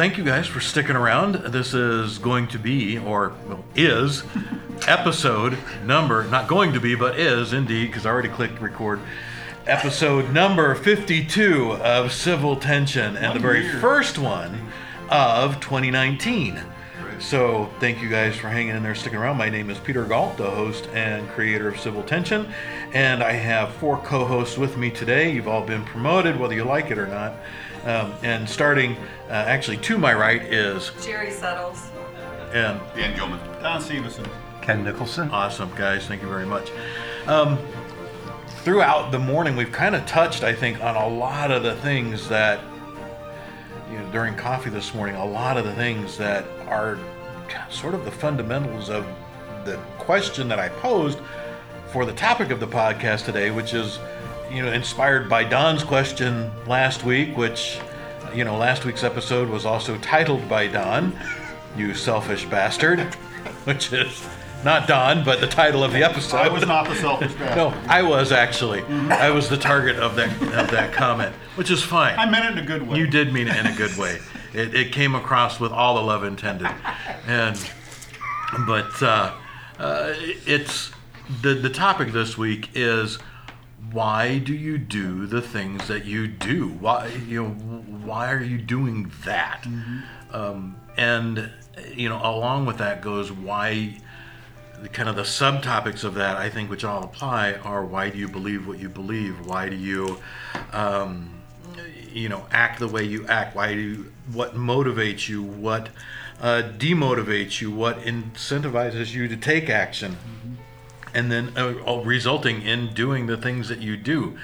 [0.00, 1.34] thank you guys for sticking around.
[1.34, 4.22] This is going to be, or well, is,
[4.88, 8.98] episode number, not going to be, but is indeed, because I already clicked record,
[9.66, 14.68] episode number 52 of Civil Tension, and the very first one
[15.10, 16.58] of 2019.
[17.18, 19.36] So thank you guys for hanging in there, sticking around.
[19.36, 22.50] My name is Peter Galt, the host and creator of Civil Tension,
[22.94, 25.30] and I have four co-hosts with me today.
[25.30, 27.34] You've all been promoted, whether you like it or not.
[27.84, 28.96] Um, and starting,
[29.28, 31.82] uh, actually to my right is Jerry Settles.
[32.52, 33.40] and Dan Gilman.
[33.62, 34.26] Don Stevenson.
[34.60, 35.30] Ken Nicholson.
[35.30, 36.06] awesome guys.
[36.06, 36.70] Thank you very much.
[37.26, 37.58] Um,
[38.62, 42.28] throughout the morning, we've kind of touched, I think, on a lot of the things
[42.28, 42.60] that
[43.90, 45.16] you know during coffee this morning.
[45.16, 46.98] A lot of the things that are
[47.70, 49.06] sort of the fundamentals of
[49.64, 51.18] the question that I posed
[51.92, 53.98] for the topic of the podcast today, which is
[54.50, 57.78] you know inspired by Don's question last week, which
[58.34, 61.18] you know last week's episode was also titled by Don,
[61.76, 63.00] "You selfish bastard,"
[63.64, 64.26] which is
[64.64, 66.38] not Don, but the title of the episode.
[66.38, 67.56] I was not the selfish bastard.
[67.56, 68.82] No, I was actually.
[68.82, 72.18] I was the target of that of that comment, which is fine.
[72.18, 72.98] I meant it in a good way.
[72.98, 74.18] You did mean it in a good way.
[74.52, 76.68] It, it came across with all the love intended,
[77.26, 77.56] and
[78.66, 79.32] but uh,
[79.78, 80.90] uh, it's
[81.42, 83.18] the the topic this week is
[83.92, 86.68] why do you do the things that you do?
[86.68, 87.50] Why you know
[88.04, 89.66] why are you doing that?
[90.32, 91.50] Um, and
[91.94, 93.96] you know along with that goes why
[94.92, 98.28] kind of the subtopics of that I think which all apply are why do you
[98.28, 99.46] believe what you believe?
[99.46, 100.20] Why do you
[100.72, 101.30] um,
[102.12, 103.56] you know act the way you act?
[103.56, 105.42] Why do you, what motivates you?
[105.42, 105.90] What
[106.40, 107.70] uh, demotivates you?
[107.70, 110.16] What incentivizes you to take action?
[111.12, 114.38] And then uh, all resulting in doing the things that you do.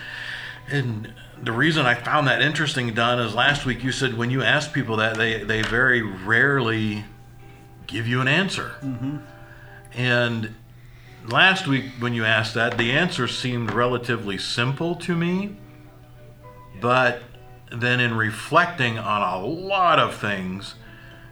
[0.68, 4.42] And the reason I found that interesting, Don, is last week you said when you
[4.42, 7.04] ask people that they they very rarely
[7.86, 8.74] give you an answer.
[9.94, 10.54] And
[11.26, 15.56] last week, when you asked that, the answer seemed relatively simple to me.
[16.80, 17.22] But
[17.72, 20.74] then, in reflecting on a lot of things,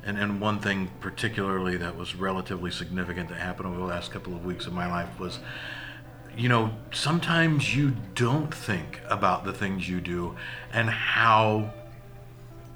[0.04, 4.34] and, and one thing particularly that was relatively significant that happened over the last couple
[4.34, 5.38] of weeks of my life was
[6.36, 10.36] you know, sometimes you don't think about the things you do
[10.72, 11.72] and how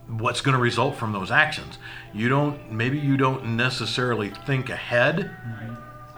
[0.07, 1.79] what's going to result from those actions.
[2.15, 5.31] You don't maybe you don't necessarily think ahead.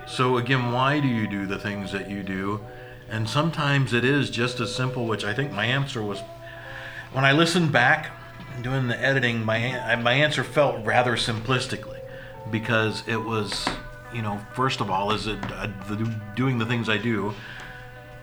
[0.06, 2.60] So again, why do you do the things that you do?
[3.09, 6.21] And sometimes it is just as simple, which I think my answer was
[7.12, 8.12] when I listened back
[8.62, 12.00] doing the editing, my my answer felt rather simplistically
[12.50, 13.66] because it was,
[14.14, 17.34] you know, first of all, is it uh, the, doing the things I do?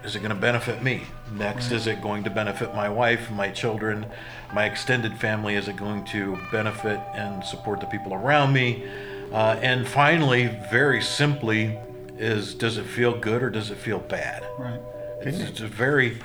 [0.03, 1.03] Is it going to benefit me?
[1.33, 4.05] Next, is it going to benefit my wife, my children,
[4.53, 5.55] my extended family?
[5.55, 8.87] Is it going to benefit and support the people around me?
[9.33, 11.77] Uh, and finally, very simply,
[12.17, 14.47] is does it feel good or does it feel bad?
[14.57, 14.79] Right.
[15.21, 16.19] It's, it's a very,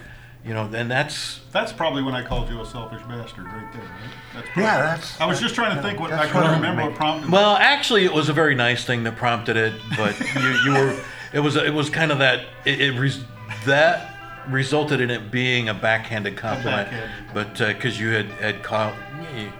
[0.45, 3.83] you know, then that's That's probably when I called you a selfish bastard right there,
[3.83, 3.91] right?
[4.35, 6.51] That's probably- Yeah, that's- I was just trying to think what, I that's couldn't what
[6.53, 7.33] I remember what prompted it.
[7.33, 11.01] Well, actually, it was a very nice thing that prompted it, but you, you were,
[11.33, 13.23] it was, it was kind of that, it, it res,
[13.67, 14.09] that
[14.49, 17.11] resulted in it being a backhanded compliment, backhanded.
[17.33, 19.53] but because you had had called me,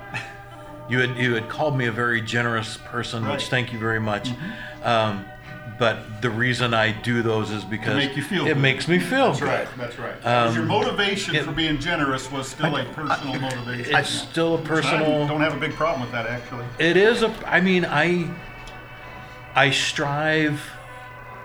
[0.89, 3.35] you had you had called me a very generous person, Right.
[3.35, 4.31] which thank you very much.
[4.83, 5.25] Um,
[5.79, 8.59] but the reason I do those is because make you feel it good.
[8.59, 9.49] makes me feel That's good.
[9.49, 9.69] right.
[9.79, 10.21] That's right.
[10.23, 13.95] 'Cause your motivation it- for being generous was still a personal motivation.
[13.97, 15.27] It's still a personal.
[15.27, 16.65] don't have a big problem with that actually.
[16.79, 17.35] It is a.
[17.47, 18.29] I mean, I.
[19.55, 20.63] I strive,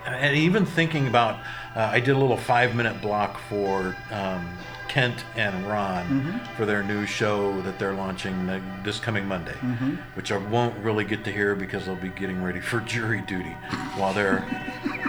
[0.06, 1.36] and even thinking about,
[1.76, 4.48] uh, I did a little five-minute block for um,
[4.88, 6.56] Kent and Ron mm-hmm.
[6.56, 9.96] for their new show that they're launching the, this coming Monday, mm-hmm.
[10.14, 13.56] which I won't really get to hear because I'll be getting ready for jury duty
[13.96, 14.44] while they're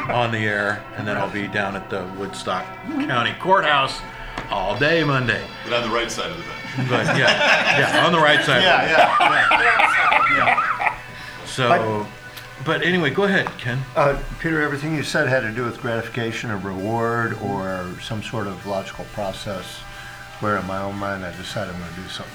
[0.10, 3.06] on the air, and then I'll be down at the Woodstock mm-hmm.
[3.06, 4.00] County Courthouse
[4.50, 5.46] all day Monday.
[5.64, 6.90] But on the right side of the bench.
[6.90, 8.62] But yeah, yeah, on the right side.
[8.70, 11.00] Yeah, yeah, yeah.
[11.46, 12.19] So, but
[12.68, 13.80] anyway, go ahead, Ken.
[13.96, 18.48] Uh, Peter, everything you said had to do with gratification or reward or some sort
[18.48, 19.66] of logical process
[20.40, 22.34] where in my own mind I decide I'm going to do something.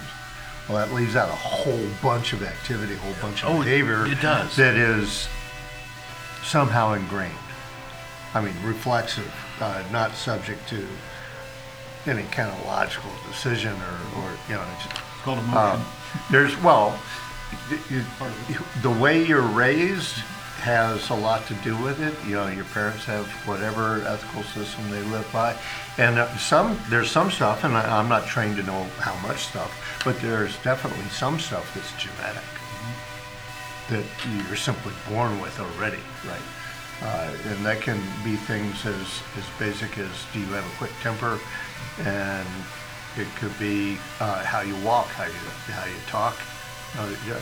[0.68, 4.06] Well, that leaves out a whole bunch of activity, a whole bunch of Oh, behavior
[4.06, 4.56] it does.
[4.56, 5.28] that is
[6.42, 7.34] somehow ingrained.
[8.34, 10.86] I mean, reflexive, uh, not subject to
[12.06, 15.80] any kind of logical decision or, or you know, it's, It's called a motion.
[15.80, 15.86] um,
[16.30, 16.98] there's well,
[18.82, 20.18] the way you're raised
[20.64, 22.14] has a lot to do with it.
[22.26, 25.56] You know, your parents have whatever ethical system they live by,
[25.98, 29.70] and some there's some stuff, and I, I'm not trained to know how much stuff,
[30.04, 32.44] but there's definitely some stuff that's genetic
[33.90, 34.04] that
[34.48, 36.40] you're simply born with already, right?
[37.02, 40.92] Uh, and that can be things as, as basic as do you have a quick
[41.02, 41.38] temper,
[41.98, 42.48] and
[43.18, 45.32] it could be uh, how you walk, how you
[45.72, 46.36] how you talk.
[46.98, 47.40] Uh, yeah.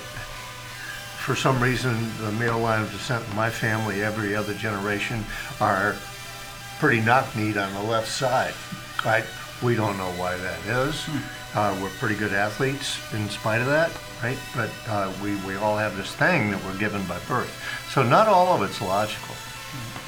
[1.22, 5.24] For some reason, the male line of descent in my family, every other generation,
[5.60, 5.94] are
[6.80, 8.54] pretty knock-kneed on the left side,
[9.04, 9.24] right?
[9.62, 11.06] We don't know why that is.
[11.54, 14.38] Uh, we're pretty good athletes in spite of that, right?
[14.56, 17.52] But uh, we, we all have this thing that we're given by birth.
[17.92, 19.36] So not all of it's logical.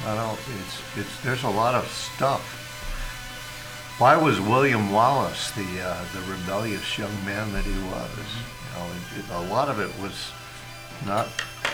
[0.03, 2.41] Not all, it's, it's, there's a lot of stuff.
[3.97, 8.54] Why was William Wallace the, uh, the rebellious young man that he was?
[8.75, 10.31] You know, it, it, a lot of it was
[11.05, 11.27] not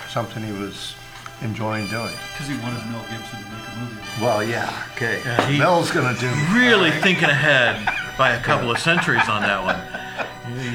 [0.09, 0.95] something he was
[1.41, 2.13] enjoying doing.
[2.33, 4.01] Because he wanted Mel Gibson to make a movie.
[4.21, 5.21] Well, yeah, okay.
[5.25, 6.29] Yeah, he- Mel's gonna do.
[6.53, 7.85] Really thinking ahead
[8.17, 9.81] by a couple of centuries on that one.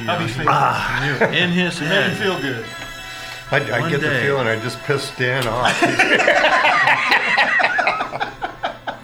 [0.08, 1.28] I'll be faithful.
[1.34, 2.16] In his Made him head.
[2.16, 2.64] feel good.
[3.50, 4.22] I, I One get the day.
[4.24, 5.80] feeling I just pissed Dan off.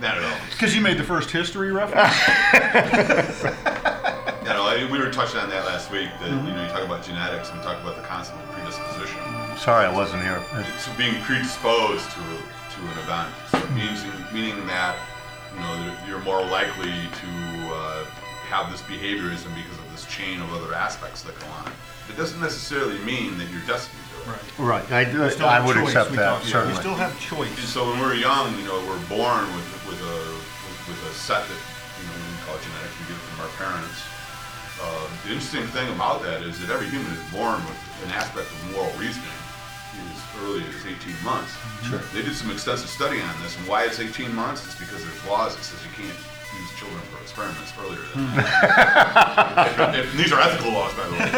[0.00, 0.38] Not at all.
[0.62, 2.14] Because you made the first history reference.
[4.76, 6.08] You know, we were touching on that last week.
[6.20, 9.18] That you know, you talk about genetics and we talk about the concept of predisposition.
[9.58, 10.40] Sorry, I wasn't here.
[10.78, 14.00] So being predisposed to to an event, so it means
[14.32, 14.96] meaning that
[15.52, 17.30] you know you're more likely to
[17.68, 18.04] uh,
[18.48, 21.70] have this behaviorism because of this chain of other aspects that go on.
[22.08, 24.34] It doesn't necessarily mean that you're destined to it.
[24.58, 24.58] Right.
[24.58, 26.74] Right, I, do- I would choice, accept we that, talked certainly.
[26.74, 27.58] You still have And choice.
[27.68, 31.44] so when we're young, you know, we're born with with a with, with a set
[31.44, 31.60] that
[32.00, 32.96] you know we call genetics.
[33.04, 34.00] We get it from our parents.
[34.82, 38.50] Uh, the interesting thing about that is that every human is born with an aspect
[38.50, 41.54] of moral reasoning as early as 18 months.
[41.86, 42.00] Sure.
[42.12, 45.24] They did some extensive study on this, and why it's 18 months is because there's
[45.26, 46.18] laws that says you can't
[46.58, 49.94] use children for experiments earlier than that.
[49.94, 51.30] If- if- these are ethical laws, by the way.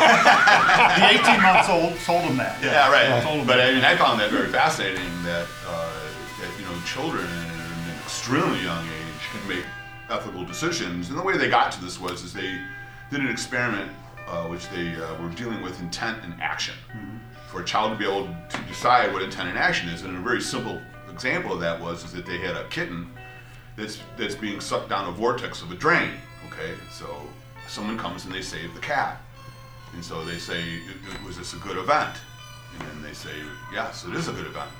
[0.00, 2.56] The 18 months old told them that.
[2.62, 3.22] Yeah, right.
[3.22, 3.60] Told him But.
[3.60, 5.90] I mean, I found that very fascinating that, uh,
[6.40, 9.64] that you know children at an extremely young age can make
[10.10, 12.60] ethical decisions, and the way they got to this was is they
[13.10, 13.90] did an experiment
[14.26, 16.74] uh, which they uh, were dealing with intent and action.
[17.48, 20.20] For a child to be able to decide what intent and action is, and a
[20.20, 20.80] very simple
[21.10, 23.10] example of that was is that they had a kitten
[23.76, 26.10] that's that's being sucked down a vortex of a drain.
[26.46, 27.06] Okay, so
[27.66, 29.20] someone comes and they save the cat.
[29.94, 30.80] And so they say,
[31.26, 32.16] was this a good event?
[32.72, 33.34] And then they say,
[33.72, 34.70] yes, it is a good event.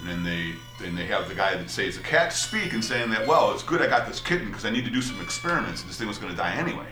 [0.00, 3.10] And then they then they have the guy that says the cat speak and saying
[3.10, 5.80] that, well, it's good I got this kitten because I need to do some experiments
[5.80, 6.86] and this thing was going to die anyway.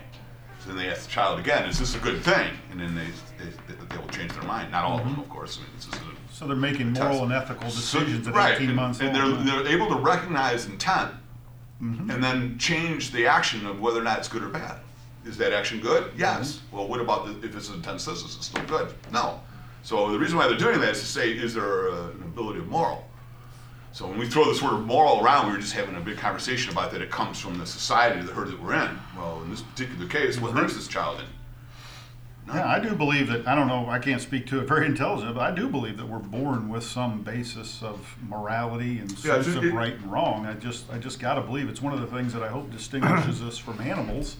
[0.59, 2.51] So then they ask the child again, is this a good thing?
[2.71, 3.07] And then they
[3.37, 3.51] they,
[3.89, 4.71] they will change their mind.
[4.71, 5.57] Not all of them, of course.
[5.57, 8.55] I mean, this is a, So they're making moral and ethical so- decisions at right,
[8.55, 9.45] 18 and- months and old.
[9.47, 11.11] they're they're able to recognize intent
[11.81, 12.09] Mm-hmm.
[12.09, 14.79] and then change the action of whether or not it's good or bad.
[15.25, 16.11] Is that action good?
[16.17, 16.53] Yes.
[16.55, 16.75] Mm-hmm.
[16.75, 18.95] Well, what about the, if it's intent says it's still good?
[19.11, 19.39] No.
[19.87, 22.59] So the reason why they're doing that is to say, is there uh, an ability
[22.59, 23.05] of moral?
[23.93, 26.73] So when we throw this word moral around, we were just having a big conversation
[26.73, 28.99] about that it comes from the society, the herd that we're in.
[29.17, 32.53] Well, in this particular case, what is this child in?
[32.53, 35.33] Yeah, I do believe that, I don't know, I can't speak to it very intelligent,
[35.33, 39.47] but I do believe that we're born with some basis of morality and Yeah, sense
[39.47, 40.45] it- of right and wrong.
[40.45, 43.41] I just, I just gotta believe it's one of the things that I hope distinguishes
[43.41, 44.35] us from animals.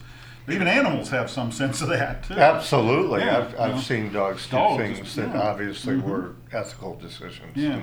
[0.50, 2.34] Even animals have some sense of that too.
[2.34, 3.20] Absolutely.
[3.20, 5.28] Yeah, I've, I've seen dogs do Dogs, things that yeah.
[5.28, 5.38] Mm-hmm.
[5.38, 7.56] obviously were ethical decisions.
[7.56, 7.82] Yeah,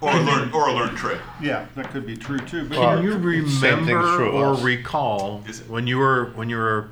[0.00, 1.20] Or a learned, or a learned trait.
[1.42, 2.68] yeah, that could be true too.
[2.68, 4.62] But Well, Can you remember or us.
[4.62, 6.88] recall when you were when you were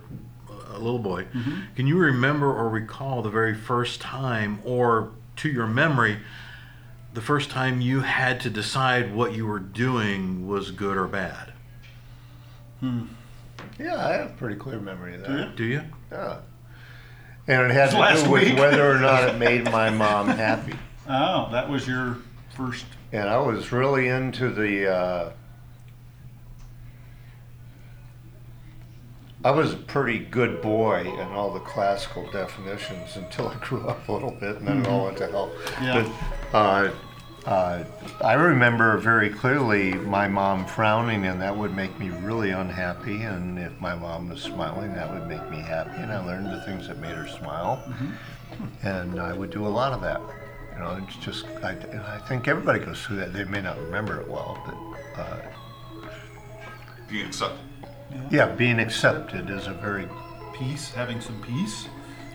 [0.73, 1.25] a little boy?
[1.25, 1.61] Mm-hmm.
[1.75, 6.18] Can you remember or recall the very first time, or to your memory,
[7.14, 11.52] the first time you had to decide what you were doing was good or bad?
[13.78, 15.28] Yeah, I have a pretty clear memory of that.
[15.28, 15.50] Do you?
[15.56, 15.83] Do you?
[16.12, 16.38] Yeah.
[17.49, 18.59] And it had to Last do with week.
[18.59, 20.75] whether or not it made my mom happy.
[21.09, 22.16] Oh, that was your
[22.56, 24.92] first, And I was really into the.
[24.92, 25.33] Uh,
[29.45, 34.09] I was a pretty good boy in all the classical definitions until I grew up
[34.09, 35.52] a little bit, and then it all went to hell.
[35.80, 36.11] Yeah.
[36.50, 36.90] But uh,
[37.47, 37.85] uh,
[38.23, 43.23] I remember very clearly my mom frowning, and that would make me really unhappy.
[43.23, 45.97] And if my mom was smiling, that would make me happy.
[46.03, 47.83] And I learned the things that made her smile,
[48.83, 50.21] and I would do a lot of that.
[50.75, 51.76] You know, it's just I,
[52.17, 53.33] I think everybody goes through that.
[53.33, 55.38] They may not remember it well, but uh,
[57.09, 57.61] Being accepted.
[58.31, 60.09] yeah, being accepted is a very
[60.59, 61.87] peace, having some peace.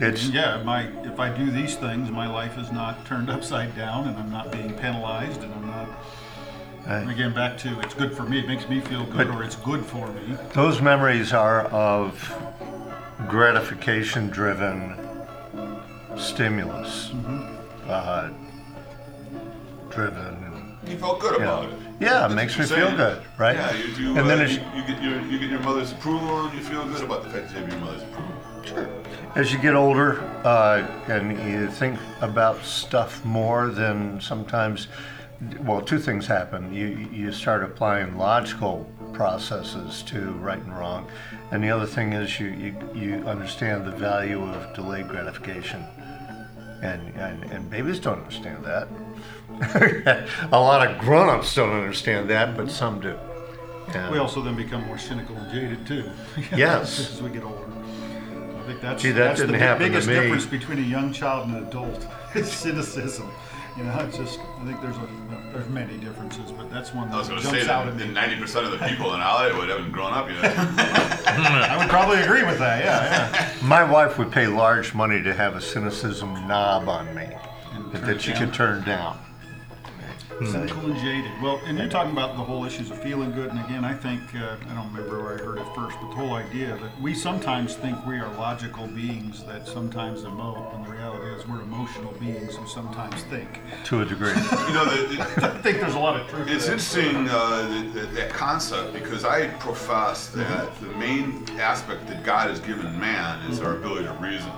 [0.01, 4.08] It's Yeah, my, if I do these things, my life is not turned upside down
[4.08, 5.89] and I'm not being penalized and I'm not,
[6.88, 7.08] Right.
[7.12, 9.86] again, back to, it's good for me, it makes me feel good or it's good
[9.86, 10.36] for me.
[10.53, 12.34] those memories are of
[13.29, 14.96] gratification driven
[16.17, 17.12] stimulus
[17.88, 18.31] uh,
[19.91, 21.70] driven You felt good you about know.
[21.70, 21.79] it.
[22.00, 24.17] yeah it makes me you're feel good right Yeah, you do.
[24.17, 26.63] and then uh, as, you, you get your you get your mother's approval, and you
[26.63, 28.34] feel good about the fact that you have your mother's approval.
[28.63, 28.88] Sure.
[29.36, 34.88] as you get older uh, and you think about stuff more then sometimes
[35.62, 41.08] well two things happen you you start applying logical processes to right and wrong
[41.51, 45.84] and the other thing is you you, you understand the value of delayed gratification
[46.82, 48.88] and, and and babies don't understand that
[50.51, 53.18] a lot of grown-ups don't understand that but some do
[53.94, 56.10] And- We also then become more cynical and jaded too.
[56.56, 57.00] Yes.
[57.00, 57.68] As we get older.
[58.72, 60.13] I think that's, Gee, that that's the didn't big- happen to biggest me.
[60.16, 62.08] difference between a young child and an adult.
[62.34, 63.30] It's cynicism.
[63.78, 65.08] You know, it's just, I think there's a,
[65.51, 68.08] there's many differences, but that's one I was going to say jumps out that at
[68.08, 68.13] me.
[68.13, 70.40] ninety percent of the people in Hollywood haven't grown up yet.
[71.28, 73.30] I would probably agree with that, yeah,
[73.62, 73.68] yeah.
[73.68, 77.28] My wife would pay large money to have a cynicism knob on me
[77.74, 78.46] And that, that she down.
[78.46, 79.20] could turn down.
[80.45, 81.31] Cynical and jaded.
[81.41, 84.21] Well, and you're talking about the whole issues of feeling good, and again, I think,
[84.36, 87.13] uh, I don't remember where I heard it first, but the whole idea that we
[87.13, 92.12] sometimes think we are logical beings that sometimes emote, and the reality is we're emotional
[92.13, 93.60] beings who sometimes think.
[93.86, 94.29] To a degree.
[94.33, 96.74] you know, the, the, I think there's a lot of truth to It's that.
[96.74, 102.60] interesting uh, that, that concept because I profess that the main aspect that God has
[102.60, 104.51] given man is our ability to reason.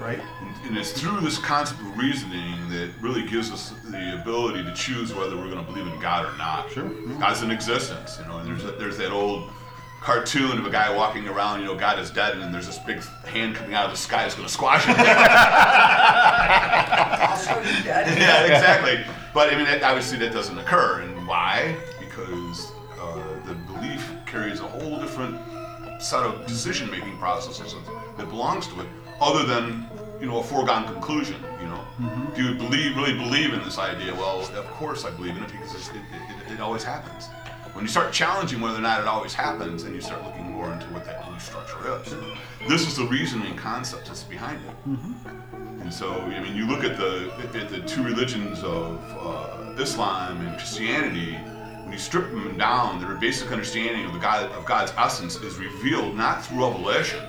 [0.00, 0.20] Right?
[0.62, 4.72] And, and it's through this concept of reasoning that really gives us the ability to
[4.74, 6.70] choose whether we're going to believe in God or not.
[6.70, 6.88] Sure.
[7.18, 8.38] God's in existence, you know.
[8.38, 9.50] And there's there's that old
[10.00, 12.78] cartoon of a guy walking around, you know, God is dead, and then there's this
[12.80, 14.96] big hand coming out of the sky that's going to squash him.
[17.86, 19.04] yeah, exactly.
[19.32, 21.76] But I mean, that, obviously, that doesn't occur, and why?
[22.00, 23.16] Because uh,
[23.46, 25.38] the belief carries a whole different
[26.02, 28.86] set of decision-making processes that- that belongs to it,
[29.20, 29.86] other than
[30.22, 31.36] you know a foregone conclusion.
[31.60, 31.84] You know,
[32.36, 34.14] do you believe really believe in this idea?
[34.14, 37.26] Well, of course I believe in it because it's, it, it, it always happens.
[37.72, 40.72] When you start challenging whether or not it always happens, then you start looking more
[40.72, 42.14] into what that belief structure is.
[42.68, 44.76] This is the reasoning concept that's behind it.
[45.80, 50.46] And so, I mean, you look at the at the two religions of uh, Islam
[50.46, 51.32] and Christianity.
[51.82, 55.56] When you strip them down, their basic understanding of the God of God's essence is
[55.56, 57.24] revealed not through revelation,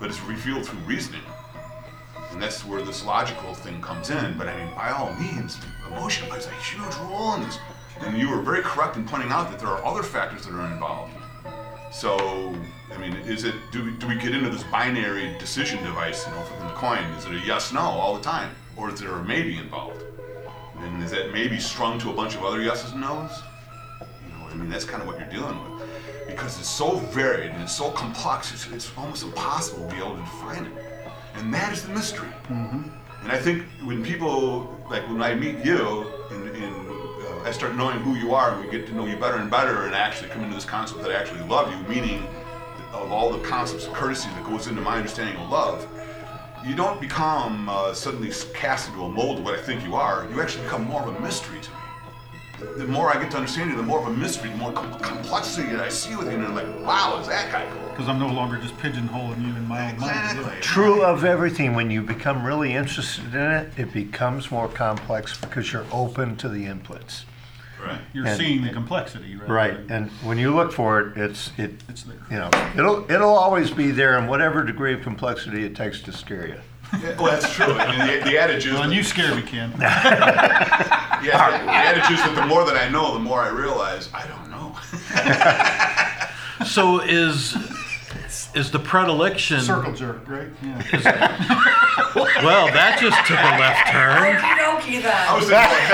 [0.00, 1.20] but it's revealed through reasoning.
[2.32, 4.36] And that's where this logical thing comes in.
[4.38, 7.58] But I mean, by all means, emotion plays a huge role in this.
[8.00, 10.72] And you were very correct in pointing out that there are other factors that are
[10.72, 11.12] involved.
[11.92, 12.16] So,
[12.90, 16.32] I mean, is it do we, do we get into this binary decision device, you
[16.32, 17.04] know, flipping the coin?
[17.18, 20.02] Is it a yes no all the time, or is there a maybe involved?
[20.78, 23.42] And is that maybe strung to a bunch of other yeses and nos?
[24.00, 25.82] You know, I mean, that's kind of what you're dealing with
[26.26, 28.52] because it's so varied and it's so complex.
[28.52, 30.72] It's, it's almost impossible to be able to define it,
[31.34, 32.28] and that is the mystery.
[33.22, 37.74] And I think when people like when I meet you and, and uh, I start
[37.76, 40.28] knowing who you are and we get to know you better and better and actually
[40.30, 42.26] come into this concept that I actually love you, meaning
[42.92, 45.86] of all the concepts of courtesy that goes into my understanding of love,
[46.64, 50.28] you don't become uh, suddenly cast into a mold of what I think you are.
[50.30, 51.76] You actually become more of a mystery to me.
[52.62, 54.72] The, the more I get to understand you, the more of a mystery, the more
[54.72, 57.88] com- complexity that I see with you, and I'm like, wow, is that guy cool?
[57.90, 60.38] Because I'm no longer just pigeonholing you in my own mind.
[60.38, 60.60] Exactly.
[60.60, 65.72] True of everything, when you become really interested in it, it becomes more complex because
[65.72, 67.24] you're open to the inputs.
[67.84, 68.00] Right.
[68.12, 69.48] You're And- seeing the complexity, right?
[69.48, 72.16] Right, and when you look for it, it's, it, It's there.
[72.30, 76.12] you know, it'll, it'll always be there in whatever degree of complexity it takes to
[76.12, 76.60] scare you.
[77.00, 77.72] Yeah, well, that's true.
[77.74, 79.72] I mean, the, the adage is Well, and you scare me, Ken.
[81.22, 84.08] Yeah, the, the adage is that the more that I know, the more I realize
[84.12, 84.74] I don't know.
[86.66, 87.54] So is
[88.54, 89.60] is the predilection?
[89.60, 90.48] Circle jerk, right?
[90.62, 90.82] Yeah.
[92.44, 94.18] Well, that just took a left turn.
[94.18, 95.62] Okie dokie I was then.
[95.68, 95.92] thinking,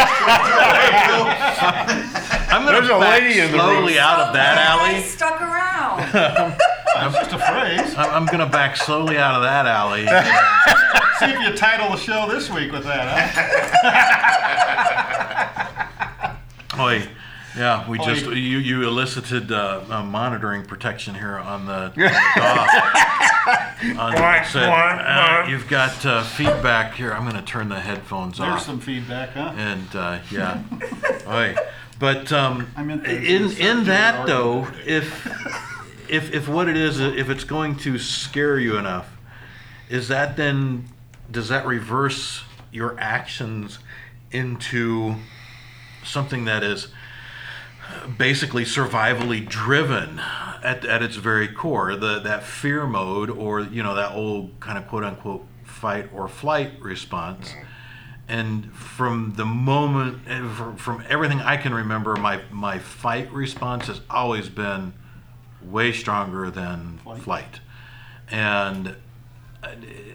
[1.29, 4.03] like, that's I'm gonna There's a back lady in the slowly room.
[4.03, 5.03] out of that I alley.
[5.03, 6.57] stuck around.
[7.01, 7.95] That's just a phrase.
[7.97, 10.07] I'm I'm gonna back slowly out of that alley.
[11.19, 13.09] See if you title the show this week with that,
[16.23, 16.35] huh?
[16.81, 17.03] Oi,
[17.57, 21.85] yeah, we just you you elicited uh, uh, monitoring protection here on the,
[23.99, 24.19] on the dog.
[24.19, 27.13] On- said, uh, you've got uh, feedback here.
[27.13, 28.47] I'm gonna turn the headphones off.
[28.47, 28.67] There's off.
[28.67, 29.53] some feedback, huh?
[29.57, 30.63] and uh, yeah,
[31.27, 31.57] Oi.
[31.99, 35.27] But um, I meant there's in some in that though, if
[36.09, 39.17] if if what it is, if it's going to scare you enough,
[39.89, 40.89] is that then
[41.31, 43.79] does that reverse your actions
[44.31, 45.17] into
[46.05, 46.89] something that is
[48.17, 50.21] basically survivally driven
[50.63, 51.97] at, at its very core?
[51.97, 56.29] The that fear mode or you know that old kind of quote unquote fight or
[56.29, 57.55] flight response.
[58.31, 64.03] And from the moment from, from everything i can remember my my fight response has
[64.11, 64.93] always been
[65.71, 67.23] way stronger than Flight.
[67.23, 67.61] flight
[68.31, 68.97] and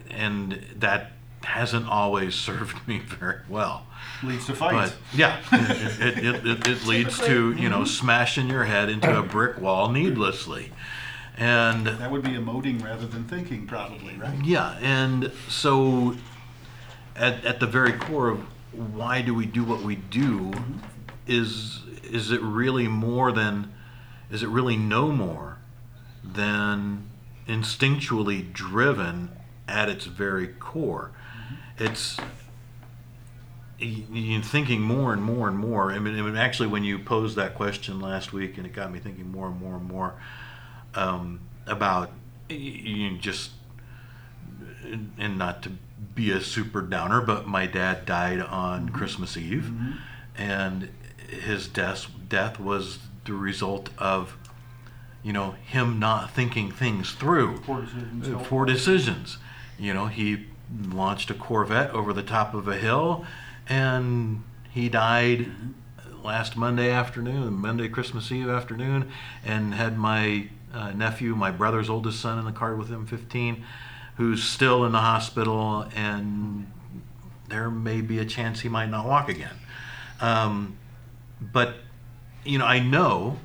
[0.10, 1.12] and that
[1.44, 3.86] hasn't always served me very well
[4.22, 4.96] Leads to but fights.
[5.14, 7.86] yeah, it, it, it, it, it leads to you know mm-hmm.
[7.86, 10.72] smashing your head into a brick wall needlessly,
[11.38, 14.38] and That would be emoting rather than thinking, probably, right?
[14.44, 16.16] yeah, and so
[17.18, 18.40] at, at the very core of
[18.72, 20.78] why do we do what we do mm-hmm.
[21.28, 23.74] is is it really more than
[24.34, 25.60] is it really no more
[26.24, 27.08] than
[27.48, 29.30] instinctually driven
[29.68, 31.12] at its very core?
[31.38, 31.86] Mm-hmm.
[31.86, 32.18] It's
[33.80, 35.92] y- you thinking more and more and more.
[35.92, 38.92] I mean, I mean actually when you posed that question last week and it got
[38.92, 40.16] me thinking more and more and more
[40.96, 42.10] um, about
[42.50, 43.52] you just
[44.84, 45.72] and not to
[46.16, 48.96] be a super downer, but my dad died on mm-hmm.
[48.96, 49.92] Christmas Eve, mm-hmm.
[50.36, 50.90] and
[51.30, 54.38] his death death was the result of,
[55.24, 57.60] you know, him not thinking things through.
[57.60, 58.28] Poor decisions.
[58.28, 59.38] Uh, Poor decisions.
[59.80, 60.48] You know, he
[60.90, 63.26] launched a Corvette over the top of a hill,
[63.68, 65.52] and he died
[66.24, 69.12] last Monday afternoon, Monday Christmas Eve afternoon,
[69.44, 73.64] and had my uh, nephew, my brother's oldest son, in the car with him, 15,
[74.18, 76.72] who's still in the hospital, and
[77.50, 79.56] there may be a chance he might not walk again.
[80.22, 80.78] Um,
[81.42, 81.76] but
[82.46, 83.38] you know, I know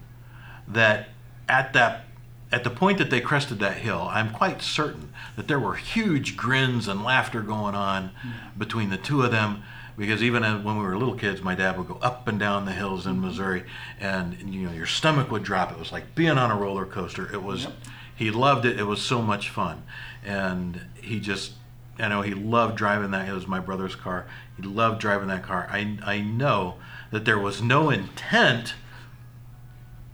[0.66, 1.08] that
[1.48, 2.04] at that
[2.50, 6.34] at the point that they crested that hill, I'm quite certain that there were huge
[6.36, 8.10] grins and laughter going on
[8.56, 9.62] between the two of them.
[9.98, 12.72] Because even when we were little kids, my dad would go up and down the
[12.72, 13.64] hills in Missouri,
[13.98, 15.72] and you know your stomach would drop.
[15.72, 17.28] It was like being on a roller coaster.
[17.34, 17.72] It was, Yep.
[18.14, 18.78] he loved it.
[18.78, 19.82] It was so much fun,
[20.24, 21.54] and he just,
[21.98, 23.28] I know he loved driving that.
[23.28, 24.26] It was my brother's car.
[24.56, 25.66] He loved driving that car.
[25.68, 26.76] I I know
[27.10, 28.74] that there was no intent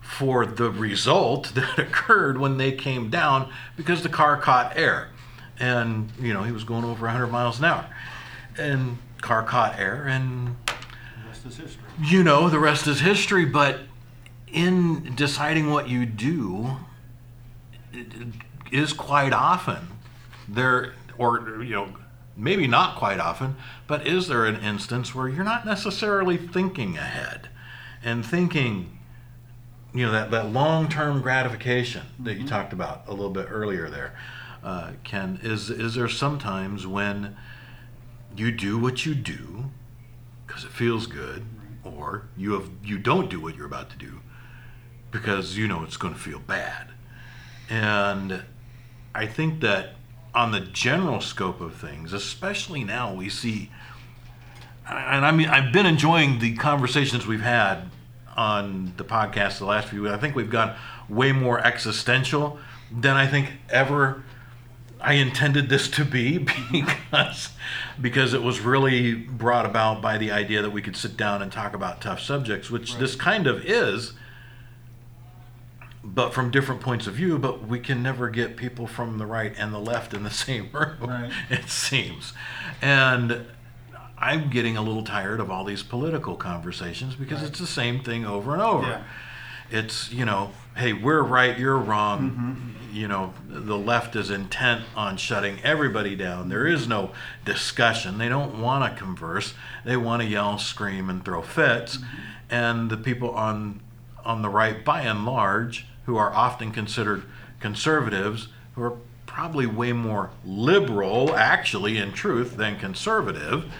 [0.04, 5.08] for the result that occurred when they came down because the car caught air
[5.58, 7.86] and you know he was going over 100 miles an hour
[8.58, 11.82] and car caught air and The rest is history.
[12.02, 13.80] you know the rest is history but
[14.52, 16.76] in deciding what you do
[17.92, 18.06] it
[18.70, 19.88] is quite often
[20.48, 21.88] there or you know
[22.36, 27.48] maybe not quite often but is there an instance where you're not necessarily thinking ahead
[28.02, 28.98] and thinking
[29.94, 34.14] you know that, that long-term gratification that you talked about a little bit earlier there
[34.62, 37.36] uh, ken is is there sometimes when
[38.36, 39.70] you do what you do
[40.46, 41.46] because it feels good
[41.84, 44.20] or you have you don't do what you're about to do
[45.10, 46.88] because you know it's going to feel bad?
[47.70, 48.42] And
[49.14, 49.94] i think that
[50.34, 53.70] on the general scope of things especially now we see
[54.86, 57.90] and I mean, I've been enjoying the conversations we've had
[58.36, 60.14] on the podcast the last few weeks.
[60.14, 60.76] I think we've gone
[61.08, 62.58] way more existential
[62.90, 64.22] than I think ever
[65.04, 66.38] I intended this to be
[66.72, 67.50] because
[68.00, 71.52] because it was really brought about by the idea that we could sit down and
[71.52, 74.14] talk about tough subjects, which this kind of is,
[76.02, 77.38] but from different points of view.
[77.38, 80.70] But we can never get people from the right and the left in the same
[80.72, 80.96] room.
[81.00, 81.32] Right.
[81.50, 82.32] It seems,
[82.80, 83.46] and
[84.24, 88.24] I'm getting a little tired of all these political conversations because it's the same thing
[88.24, 88.86] over and over.
[88.86, 89.02] Yeah.
[89.70, 92.30] It's, you know, hey, we're right, you're wrong.
[92.30, 92.96] Mm-hmm, mm-hmm.
[92.96, 96.48] You know, the left is intent on shutting everybody down.
[96.48, 97.10] There is no
[97.44, 98.16] discussion.
[98.16, 99.52] They don't want to converse.
[99.84, 101.98] They want to yell, scream, and throw fits.
[101.98, 102.06] Mm-hmm.
[102.50, 103.82] And the people on
[104.24, 107.24] on the right, by and large, who are often considered
[107.60, 113.70] conservatives, who are probably way more liberal, actually, in truth, than conservative,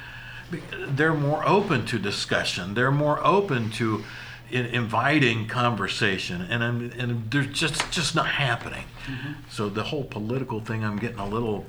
[0.89, 2.75] they're more open to discussion.
[2.75, 4.05] They're more open to
[4.51, 8.85] i- inviting conversation, and I'm, and they're just just not happening.
[9.07, 9.33] Mm-hmm.
[9.51, 11.65] So the whole political thing, I'm getting a little.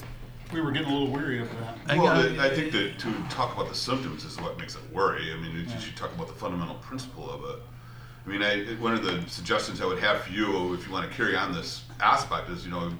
[0.53, 1.77] We were getting a little weary of that.
[1.87, 4.75] I Well, got- the- I think that to talk about the symptoms is what makes
[4.75, 5.33] it worry.
[5.33, 7.61] I mean, you should talk about the fundamental principle of it.
[8.25, 11.09] I mean, I, one of the suggestions I would have for you, if you want
[11.09, 12.91] to carry on this aspect, is you know,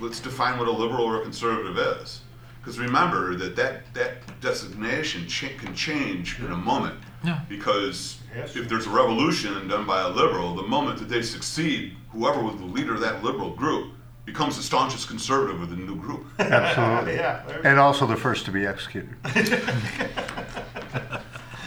[0.00, 2.20] let's define what a liberal or a conservative is.
[2.68, 7.00] Because remember that that, that designation cha- can change in a moment.
[7.24, 7.40] Yeah.
[7.48, 8.56] Because Yes.
[8.56, 12.56] if there's a revolution done by a liberal, the moment that they succeed, whoever was
[12.56, 13.94] the leader of that liberal group
[14.26, 16.26] becomes the staunchest conservative within the new group.
[16.38, 17.14] Absolutely.
[17.14, 17.42] Yeah.
[17.64, 19.14] And also the first to be executed.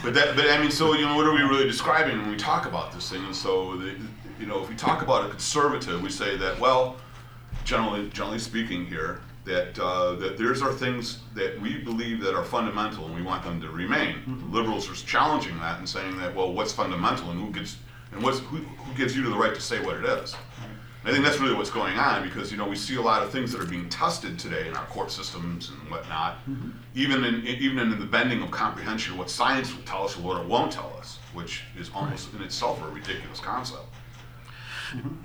[0.03, 2.35] But that, but I mean, so you know, what are we really describing when we
[2.35, 3.23] talk about this thing?
[3.23, 3.95] And so, the,
[4.39, 6.95] you know, if we talk about a conservative, we say that well,
[7.65, 12.43] generally, generally speaking, here that uh, that there's are things that we believe that are
[12.43, 14.15] fundamental and we want them to remain.
[14.51, 17.77] Liberals are challenging that and saying that well, what's fundamental and who gets
[18.11, 20.35] and what's who, who gives you the right to say what it is?
[21.03, 23.23] And I think that's really what's going on because you know we see a lot
[23.23, 26.37] of things that are being tested today in our court systems and whatnot,
[26.93, 30.41] even in even in the bending of comprehension, what science will tell us or what
[30.41, 33.85] it won't tell us, which is almost in itself a ridiculous concept.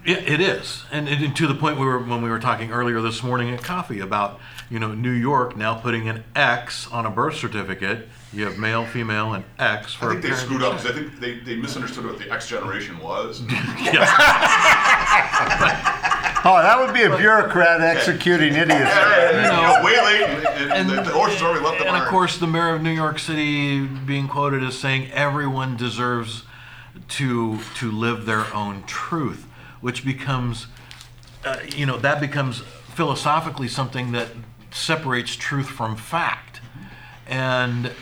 [0.05, 3.01] Yeah, it is, and, and to the point we were when we were talking earlier
[3.01, 4.39] this morning at coffee about
[4.71, 8.09] you know New York now putting an X on a birth certificate.
[8.33, 10.11] You have male, female, and X for.
[10.11, 12.99] I think they screwed up because I think they, they misunderstood what the X generation
[13.01, 13.43] was.
[16.49, 18.71] Oh, that would be a bureaucrat executing idiots.
[18.71, 21.93] you know, way late, and, and, And- the, the horse has already left the And
[21.95, 22.03] barn.
[22.05, 26.45] of course, the mayor of New York City being quoted as saying everyone deserves
[27.09, 29.47] to to live their own truth,
[29.87, 30.67] which becomes,
[31.45, 32.59] uh, you know, that becomes
[32.97, 34.27] philosophically something that
[34.73, 36.61] separates truth from fact,
[37.29, 37.93] and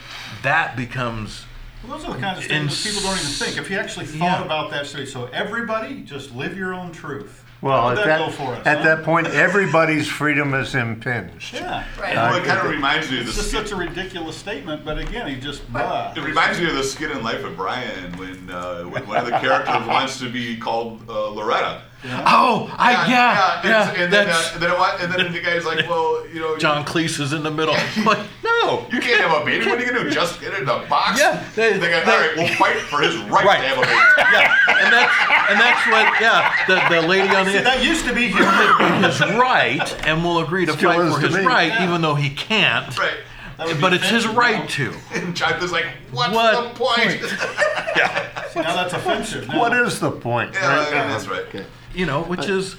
[0.42, 1.44] that becomes
[1.87, 3.59] Well, those are the kinds of statements people don't even think.
[3.59, 4.44] If you actually thought Yeah.
[4.47, 7.43] about that, so everybody just live your own truth.
[7.64, 8.66] Well, at that, that, go for us?
[8.66, 8.85] at huh?
[8.85, 11.55] that point, everybody's freedom is impinged.
[11.55, 11.87] yeah.
[11.98, 12.14] Right.
[12.14, 14.98] well, it kind of reminds me of the It's just such a ridiculous statement, but
[14.98, 16.12] again, he just blah.
[16.14, 19.24] It reminds me of the skit in Life of Brian when, uh, when one of
[19.24, 21.81] the characters wants to be called uh, Loretta.
[22.05, 25.64] oh, I yeah yeah, and, and then, uh, and then, it and then the guy's
[25.64, 27.74] like, well, you know, John Cleese is in the middle.
[28.05, 29.64] But no, You can't have a baby.
[29.64, 30.11] What are you gonna do?
[30.11, 31.18] Just get in a box?
[31.18, 33.61] Yeah, they- They, go, they- all right, we'll fight for his right, Right.
[33.62, 34.00] to have a baby.
[34.35, 35.14] yeah, and that's
[35.51, 39.03] and that's what yeah the the lady on the that used to be him.
[39.03, 41.44] his right and will agree to Still fight is for to his me.
[41.44, 42.97] right, even though he can't.
[42.99, 43.14] Right.
[43.57, 44.66] That would be But it's his offensive right now.
[44.66, 44.94] to.
[45.14, 47.20] And Jonathan's like, what's What the point?
[48.51, 49.49] See, now that's offensive.
[49.49, 49.61] Now.
[49.61, 50.55] What is the point?
[50.55, 51.42] yeah, that's uh-huh.
[51.55, 51.66] right.
[51.94, 52.75] You know, which is,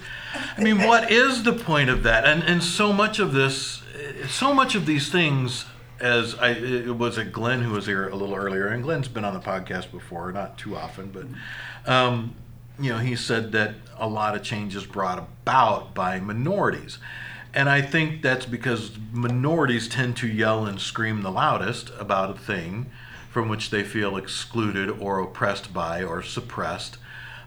[0.57, 2.25] I mean, what is the point of that?
[2.25, 3.81] And and so much of this,
[4.27, 5.65] so much of these things,
[5.99, 9.25] as I it was it Glenn who was here a little earlier, and Glenn's been
[9.25, 11.25] on the podcast before, not too often, but.
[11.91, 12.35] Um,
[12.79, 16.97] you know, he said that a lot of change is brought about by minorities.
[17.53, 22.39] And I think that's because minorities tend to yell and scream the loudest about a
[22.39, 22.87] thing
[23.29, 26.97] from which they feel excluded or oppressed by or suppressed.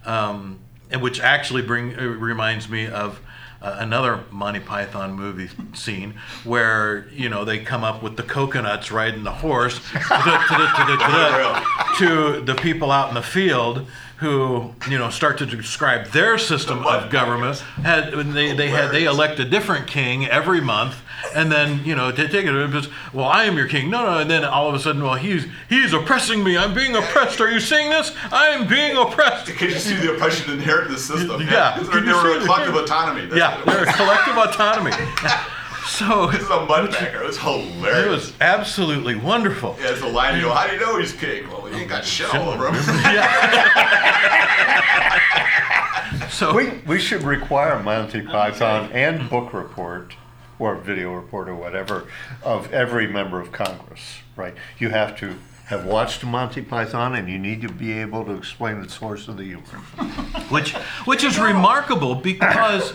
[0.06, 3.20] Um, and which actually bring uh, reminds me of
[3.60, 8.92] uh, another Monty Python movie scene where you know they come up with the coconuts
[8.92, 9.78] riding the horse
[11.98, 13.86] to the people out in the field
[14.18, 17.58] who you know start to describe their system of government.
[17.58, 21.02] Had they, they had they elect a different king every month
[21.34, 24.04] and then you know to take it it was, well I am your king no
[24.04, 27.40] no and then all of a sudden well he's he's oppressing me I'm being oppressed
[27.40, 30.92] are you seeing this I am being oppressed Can you see the oppression inherent in
[30.94, 31.40] the system?
[31.42, 31.74] Yeah.
[31.74, 33.26] Because Can They you were see a the- collective autonomy.
[33.26, 34.92] That's yeah what it a collective autonomy
[35.86, 36.32] so was.
[36.32, 37.20] This is a mudbacker.
[37.22, 38.06] It was hilarious.
[38.06, 41.12] it was absolutely wonderful yeah, it's a line you go, how do you know he's
[41.12, 41.48] king?
[41.48, 42.74] Well, he ain't got shit all over him.
[43.04, 43.28] Yeah.
[46.30, 50.14] so We, we should require Monty Python and book report
[50.58, 52.06] or video report or whatever
[52.42, 54.54] of every member of Congress, right?
[54.78, 58.80] You have to have watched Monty Python and you need to be able to explain
[58.80, 59.62] the source of the humor.
[60.48, 60.72] which
[61.04, 62.94] which is remarkable because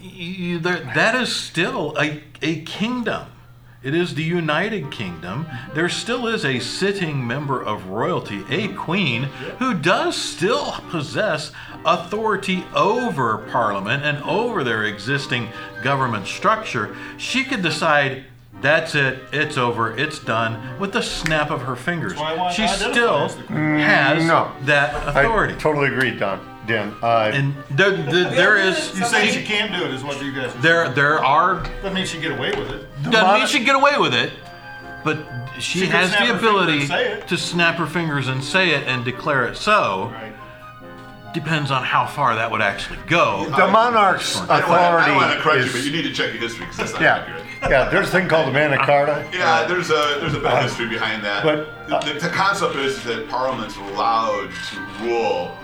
[0.00, 3.26] you, there, that is still a, a kingdom.
[3.84, 5.46] It is the United Kingdom.
[5.74, 9.24] There still is a sitting member of royalty, a queen,
[9.58, 11.52] who does still possess
[11.84, 15.50] authority over Parliament and over their existing
[15.82, 16.96] government structure.
[17.18, 18.24] She could decide.
[18.62, 19.18] That's it.
[19.32, 19.94] It's over.
[19.98, 22.14] It's done with the snap of her fingers.
[22.14, 24.50] why I wanted She still has no.
[24.62, 25.54] that authority.
[25.54, 26.40] I totally agree, Don.
[26.66, 30.22] Dan, uh, and there, there, there is You say she can't do it is what
[30.22, 32.88] you guys are there there are That means she get away with it.
[33.10, 34.32] Doesn't mean she can get away with it,
[35.04, 35.18] but
[35.58, 37.28] she, She can has snap her the finger ability say it.
[37.28, 40.10] to snap her fingers and say it and declare it so.
[40.12, 40.32] Right.
[41.32, 43.44] Depends on how far that would actually go.
[43.50, 45.92] the monarch's I don't wanna- I don't want to correct authority you, but you is,
[45.92, 47.44] need to check your history because that's not yeah, accurate.
[47.70, 49.28] yeah, there's a thing called the Magna uh, Carta.
[49.32, 51.42] Yeah, uh, there's a there's a bit of uh, history behind that.
[51.42, 55.56] but, uh, the, the, the concept is that parliament's allowed to rule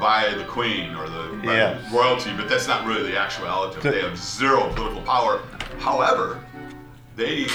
[0.00, 1.92] by the queen or the by Yes.
[1.92, 3.76] royalty, but that's not really the actuality.
[3.78, 3.88] of it.
[3.90, 5.42] The- they have zero political power.
[5.80, 6.40] However,
[7.20, 7.46] they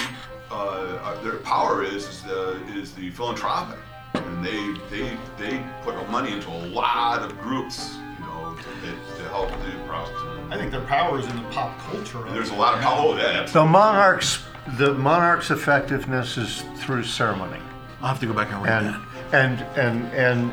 [0.50, 3.78] uh, uh, their power is is the, is the philanthropic,
[4.14, 7.96] and they they they put money into a lot of groups.
[8.18, 10.14] You know, that, to help the process.
[10.50, 12.24] I think their power is in the pop culture.
[12.24, 13.00] of There's a lot of power.
[13.00, 14.38] Oh, that The monarch's
[14.78, 17.60] the monarch's effectiveness is through ceremony
[18.00, 18.94] I'll have to go back and read and
[19.32, 19.66] that.
[19.76, 20.52] and and and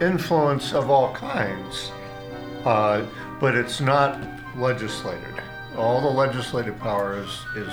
[0.00, 1.90] influence of all kinds,
[2.64, 3.04] uh,
[3.40, 4.16] but it's not
[4.56, 5.34] legislated.
[5.76, 7.72] All the legislative power is is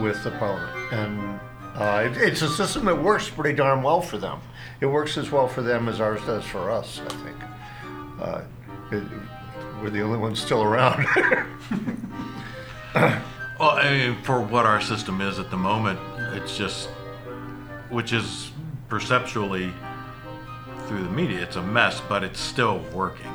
[0.00, 1.40] with the parliament, and
[1.74, 4.40] uh, it, it's a system that works pretty darn well for them.
[4.80, 7.00] It works as well for them as ours does for us.
[7.00, 7.36] I think
[8.20, 8.42] uh,
[8.92, 9.04] it,
[9.82, 11.06] we're the only ones still around.
[13.58, 15.98] Well, I mean, for what our system is at the moment,
[16.34, 16.88] it's just,
[17.90, 18.52] which is
[18.88, 19.72] perceptually
[20.86, 23.27] through the media, it's a mess, but it's still working.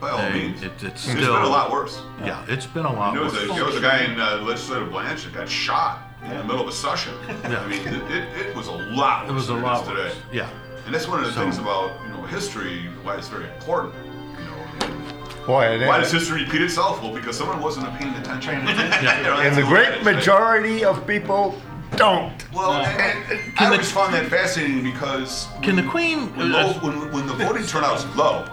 [0.00, 0.62] By all I means.
[0.62, 2.00] it, it's It's still been a lot worse.
[2.24, 3.44] Yeah, it's been a lot There was, worse.
[3.50, 6.60] a, there was a guy in uh, legislative branch that got shot in the middle
[6.60, 7.14] of a session.
[7.28, 7.60] Yeah.
[7.60, 9.82] I mean, it, it, it was a lot worse It was a than lot it
[9.82, 10.02] is today.
[10.02, 10.16] worse.
[10.32, 10.50] Yeah.
[10.86, 13.94] And that's one of the So- things about you know history, why it's very important.
[14.38, 17.02] You know, and Boy, and, why does history repeat itself?
[17.02, 18.54] Well, because someone wasn't paying attention.
[18.66, 19.08] Paying attention.
[19.08, 20.04] And the that's great what it is.
[20.04, 21.60] majority of people
[21.96, 22.32] don't.
[22.52, 22.78] Well, No.
[22.80, 26.34] and, and I always found that fascinating because Can the Queen?
[26.36, 28.44] when, low, when, when the voting turnout is low,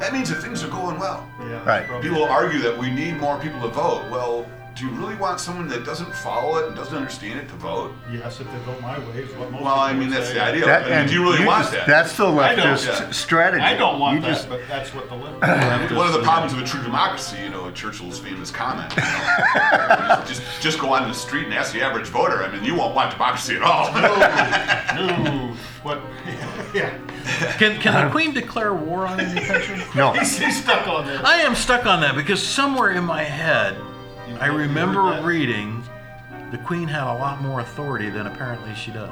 [0.00, 1.28] that means that things are going well.
[1.40, 1.86] Yeah, Right.
[1.86, 2.08] probably.
[2.08, 4.02] People argue that we need more people to vote.
[4.10, 7.54] Well, do you really want someone that doesn't follow it and doesn't understand it to
[7.54, 7.92] vote?
[8.10, 10.28] Yes, if they vote my way is what most Well, I people mean, would that's
[10.30, 10.34] say.
[10.34, 10.64] the idea.
[10.66, 11.86] That- I mean, and do you really you want just- that?
[11.86, 12.66] That's the I don't.
[12.74, 13.10] leftist Yeah.
[13.12, 13.62] strategy.
[13.62, 15.92] I don't want you that, Just, but that's what the left.
[15.92, 20.22] One of the problems of a true democracy, you know, Churchill's famous comment, you know,
[20.26, 22.42] just just go on the street and ask the average voter.
[22.42, 23.92] I mean, you won't want democracy at all.
[24.96, 25.54] no,
[25.84, 26.00] what?
[26.74, 26.90] Yeah,
[27.58, 29.82] Can can the Queen declare war on any country?
[29.94, 30.12] no.
[30.18, 31.24] he's, he's stuck on that.
[31.24, 33.76] I am stuck on that because somewhere in my head,
[34.28, 35.24] You I remember that?
[35.24, 35.82] reading
[36.50, 39.10] the Queen had a lot more authority than apparently she does.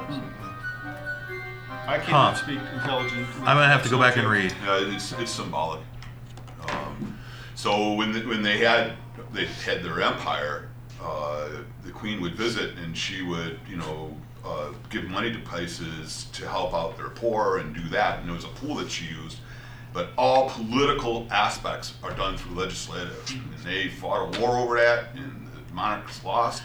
[1.85, 2.35] I cannot Huh.
[2.35, 3.27] speak intelligent.
[3.39, 4.53] I'm gonna have to go back and read.
[4.65, 5.81] Uh, it's it's symbolic.
[6.69, 7.17] Um,
[7.55, 8.93] so when the, when they had
[9.33, 10.69] they had their empire,
[11.03, 11.49] uh,
[11.83, 16.47] the queen would visit and she would you know uh, give money to places to
[16.47, 18.19] help out their poor and do that.
[18.19, 19.37] And there was a pool that she used.
[19.93, 25.13] But all political aspects are done through legislative, and they fought a war over that,
[25.15, 26.63] and the monarchs lost.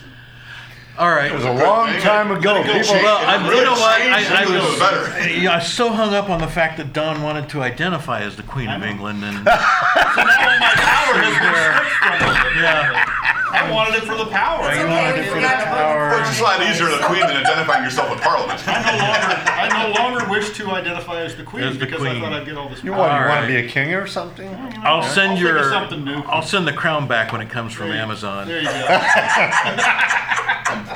[0.99, 1.31] All right.
[1.31, 2.55] It was a long time ago.
[2.55, 2.95] Let it go People.
[2.97, 4.01] Well, I, Really you know what?
[4.03, 5.31] I, I England was better.
[5.31, 8.35] Yeah, I was so hung up on the fact that Don wanted to identify as
[8.37, 8.83] the Queen of.
[8.83, 12.63] England, and So now my power has been stripped from me.
[12.63, 13.07] yeah,
[13.55, 14.63] I wanted it for the power.
[14.65, 16.19] I, wanted it for the power.
[16.19, 18.59] It's just a lot easier to the queen than identifying yourself with parliament.
[18.67, 22.01] I no longer, I no longer wish to identify as the queen As the because
[22.01, 22.17] queen.
[22.17, 23.01] I thought I'd get all this you power.
[23.07, 24.53] want, you All want to be a king or something?
[24.83, 25.71] I'll send I'll your.
[25.71, 26.19] something new.
[26.27, 28.49] I'll send the crown back when it comes from There you- Amazon.
[28.49, 28.73] There you go.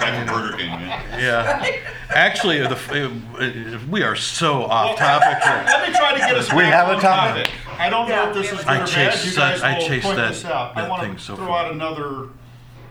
[0.02, 1.20] Back from Burger King, man.
[1.20, 1.80] Yeah.
[2.10, 5.42] Actually, the, uh, we are so off topic.
[5.42, 5.62] here.
[5.66, 7.50] Let me try to get us We back have a on topic.
[7.78, 8.88] I don't know if this is good I or bad.
[8.88, 10.76] chased You guys that- I will chased point that- this out.
[10.76, 11.64] I that want thing to so throw far.
[11.66, 12.28] out another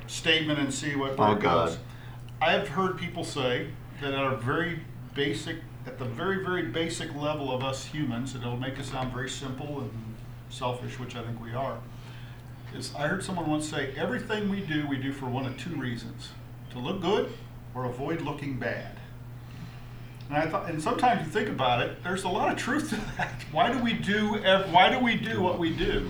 [0.08, 1.76] statement and see what where Oh, it goes.
[1.76, 1.80] God.
[2.41, 3.67] I have heard people say
[4.02, 4.80] that at a very
[5.13, 9.13] basic, at the very very basic level of us humans, and it'll make us sound
[9.13, 9.91] very simple and
[10.50, 11.78] selfish, which I think we are.
[12.76, 15.76] Is I heard someone once say everything we do, we do for one of two
[15.76, 16.30] reasons:
[16.71, 17.31] to look good
[17.75, 18.97] or avoid looking bad.
[20.29, 22.95] And I thought, and sometimes you think about it, there's a lot of truth to
[23.17, 23.43] that.
[23.51, 24.36] Why do we do?
[24.71, 26.10] Why do we do what we do?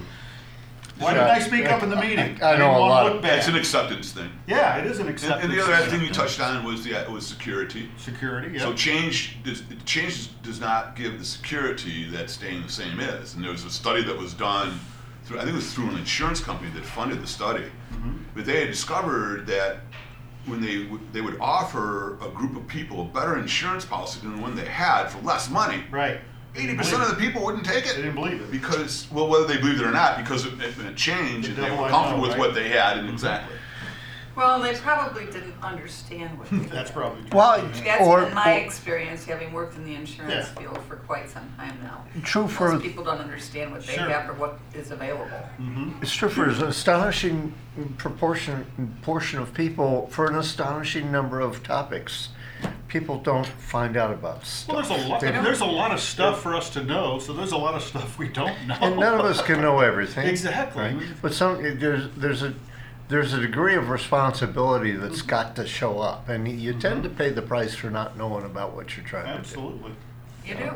[1.00, 2.38] Why didn't I speak up in the meeting?
[2.44, 3.14] I know didn't a lot.
[3.14, 3.40] Look bad.
[3.40, 4.30] It's an acceptance thing.
[4.46, 5.44] yeah, it is an And, acceptance.
[5.46, 7.90] and the other thing you touched on was the uh, was security.
[7.98, 8.52] security.
[8.54, 8.60] Yeah.
[8.60, 13.34] So change does, change does not give the security that staying the same is.
[13.34, 14.80] And there was a study that was done
[15.24, 18.18] through I think it was through an insurance company that funded the study, mm-hmm.
[18.36, 19.78] but they had discovered that
[20.46, 24.36] when they would, they would offer a group of people a better insurance policy than
[24.36, 25.84] the one they had for less money.
[25.92, 26.20] right.
[26.54, 27.96] Eighty percent of the people wouldn't take it.
[27.96, 28.52] They didn't believe it.
[28.52, 31.72] because well, whether they believed it or not, because it, it, changed The and they
[31.72, 32.40] were comfortable know, with right?
[32.40, 33.14] what they had and mm-hmm.
[33.14, 33.56] exactly.
[34.42, 36.96] Well, they probably didn't understand what they That's did.
[36.96, 37.38] probably true.
[37.38, 40.62] Well, That's or, been my or experience, having worked in the insurance Yeah.
[40.62, 42.04] field for quite some time now.
[42.24, 44.10] true for Most people don't understand what they Sure.
[44.10, 45.26] have or what is available.
[45.60, 46.02] Mm-hmm.
[46.02, 47.54] it's true for an astonishing
[47.98, 48.66] proportion
[49.04, 52.30] portion of people for an astonishing number of topics.
[52.88, 54.76] People don't find out about stuff.
[54.76, 55.22] Well, there's a lot.
[55.22, 57.20] They- There's a lot of stuff for us to know.
[57.20, 58.76] So there's a lot of stuff we don't know.
[58.82, 60.28] and none of us can know everything.
[60.36, 60.82] Exactly.
[60.84, 60.98] right?
[61.22, 62.54] But some there's there's a
[63.12, 67.18] there's a degree of responsibility that's got to show up, and you tend to mm-hmm.
[67.18, 69.38] pay the price for not knowing about what you're trying to do.
[69.40, 69.92] Absolutely.
[70.46, 70.72] You do.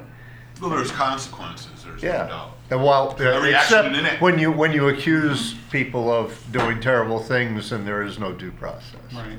[0.61, 1.83] Well, there's consequences.
[1.83, 2.27] There's no Yeah.
[2.27, 2.51] doubt.
[2.69, 4.21] And while Every uh, except action in it.
[4.21, 8.51] when you when you accuse people of doing terrible things and there is no due
[8.51, 9.13] process.
[9.13, 9.37] Right.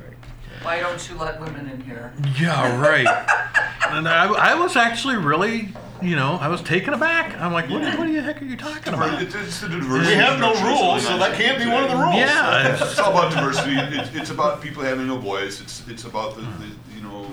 [0.63, 2.13] Why don't you let women in here?
[2.39, 3.07] Yeah, right.
[3.91, 5.69] and I, I was actually really
[6.03, 7.39] you know, I was taken aback.
[7.41, 9.21] I'm like, what, what the heck are you talking about?
[9.23, 9.69] It's, it's the.
[9.69, 12.17] We have no rules, so so that can't be one of the rules.
[12.17, 13.77] Yeah, it's- It's all about diversity.
[13.77, 15.61] It's, it's about people having a voice.
[15.61, 17.27] It's it's about the, the you know.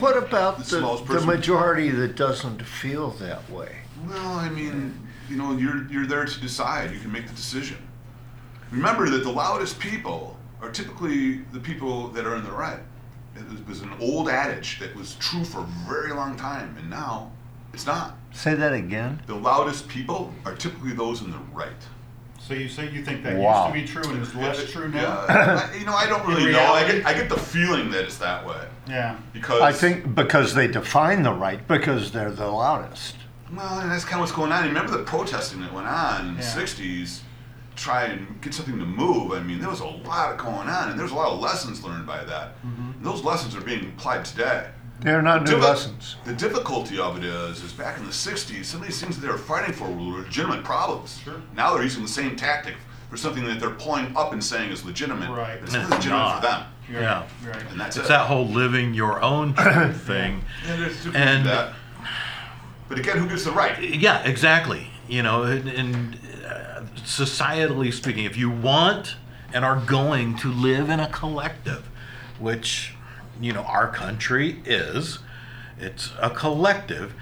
[0.00, 3.76] What about the the, smallest the majority that doesn't feel that way?
[4.06, 4.94] Well, I mean,
[5.28, 6.92] you know, you're you're there to decide.
[6.92, 7.78] You can make the decision.
[8.70, 12.80] Remember that the loudest people are typically the people that are in the right.
[13.36, 16.90] It was- was an old adage that was true for a very long time, and
[16.90, 17.30] now
[17.72, 18.16] it's not.
[18.32, 19.22] Say that again.
[19.26, 21.72] The loudest people are typically those in the right.
[22.40, 23.72] So you say you think that Wow.
[23.74, 25.24] used to be true and is less true now?
[25.28, 26.72] Yeah, I- you know, I don't In really know.
[26.72, 29.16] I get, I get the feeling that it's that way Yeah.
[29.32, 33.16] because I think because they define the right because they're the loudest.
[33.54, 34.62] Well, and that's kind of what's going on.
[34.62, 37.20] You remember the protesting that went on in the '60s,
[37.76, 39.32] try and get something to move.
[39.32, 42.06] I mean, there was a lot going on, and there's a lot of lessons learned
[42.06, 42.56] by that.
[42.66, 42.92] Mm-hmm.
[42.96, 44.68] And those lessons are being applied today.
[45.00, 46.16] They're not new Diffi- lessons.
[46.24, 49.24] The difficulty of it is, is back in the '60s, some of these things that
[49.26, 51.20] they were fighting for were legitimate problems.
[51.22, 51.40] Sure.
[51.54, 52.74] Now they're using the same tactic
[53.08, 55.30] for something that they're pulling up and saying is legitimate.
[55.30, 55.58] Right.
[55.62, 56.42] It's it's legitimate not.
[56.42, 57.22] for them, You're Yeah.
[57.46, 57.54] Right.
[57.56, 57.70] right.
[57.70, 58.08] and that's it's it.
[58.08, 59.54] that whole living your own
[59.94, 60.44] thing.
[60.66, 61.74] Yeah, there's different And- that.
[62.88, 63.78] But again, who gets the right?
[63.82, 64.88] Yeah, exactly.
[65.08, 69.16] You know, and, and uh, societally speaking, if you want
[69.52, 71.88] and are going to live in a collective,
[72.38, 72.94] which,
[73.40, 75.18] you know, our country is,
[75.78, 77.14] it's a collective,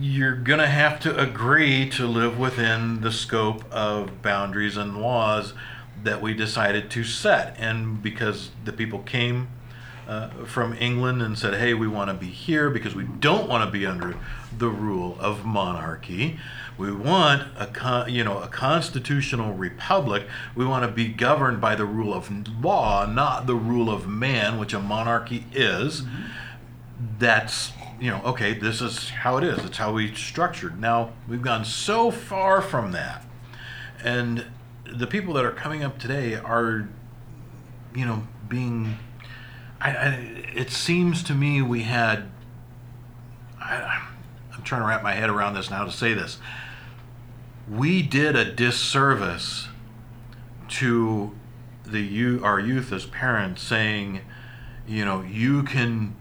[0.00, 5.52] you're going to have to agree to live within the scope of boundaries and laws
[6.02, 7.56] that we decided to set.
[7.58, 9.48] And because the people came
[10.08, 13.64] uh, from England and said, "Hey, we want to be here because we don't want
[13.64, 14.16] to be under
[14.56, 16.38] the rule of monarchy.
[16.76, 20.26] We want a con- you know a constitutional republic.
[20.54, 22.30] We want to be governed by the rule of
[22.62, 26.02] law, not the rule of man, which a monarchy is."
[27.18, 28.54] That's you know okay.
[28.54, 29.64] This is how it is.
[29.64, 30.80] It's how we structured.
[30.80, 33.24] Now we've gone so far from that,
[34.02, 34.46] and
[34.84, 36.88] the people that are coming up today are
[37.94, 38.98] you know being
[39.82, 40.08] I, I,
[40.54, 42.30] it seems to me we had.
[43.60, 44.08] I,
[44.54, 46.38] I'm trying to wrap my head around this now to say this.
[47.68, 49.68] We did a disservice
[50.68, 51.32] to
[51.84, 54.20] the you our youth as parents, saying,
[54.86, 56.16] you know, you can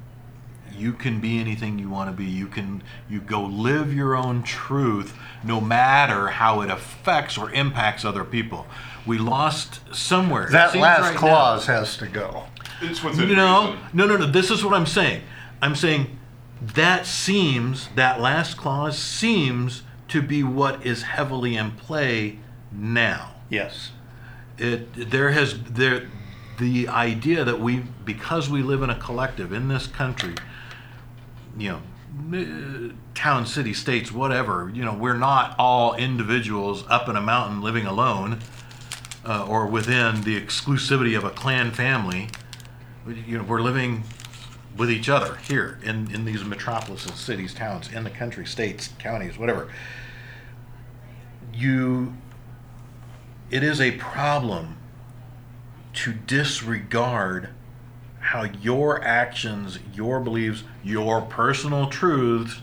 [0.74, 2.26] you can be anything you want to be.
[2.26, 8.04] You can you go live your own truth, no matter how it affects or impacts
[8.04, 8.66] other people.
[9.06, 10.48] We lost somewhere.
[10.50, 12.46] That last right now- clause has to go.
[12.82, 13.80] It's within no, reason.
[13.94, 14.26] no, no, no.
[14.26, 15.22] This is what I'm saying.
[15.62, 16.18] I'm saying
[16.62, 22.40] that seems that last clause seems to be what is heavily in play
[22.72, 23.36] now.
[23.50, 23.92] Yes.
[24.58, 26.10] It there has there
[26.60, 30.36] the idea that we because we live in a collective in this country,
[31.58, 31.82] you know,
[32.38, 34.72] uh, town, city, states, whatever.
[34.74, 38.40] You know, we're not all individuals up in a mountain living alone,
[39.26, 42.30] uh, or within the exclusivity of a clan family.
[43.08, 44.04] You know, we're living
[44.78, 49.38] with each other here in in these metropolises, cities, towns, in the country, states, counties,
[49.38, 49.70] whatever.
[51.54, 52.14] You,
[53.50, 54.78] it is a problem
[55.94, 57.50] to disregard
[58.20, 62.62] how your actions, your beliefs, your personal truths,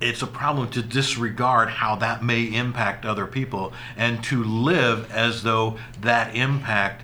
[0.00, 5.42] it's a problem to disregard how that may impact other people and to live as
[5.42, 7.03] though that impact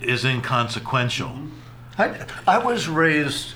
[0.00, 1.32] is inconsequential.
[1.98, 3.54] I, I was raised,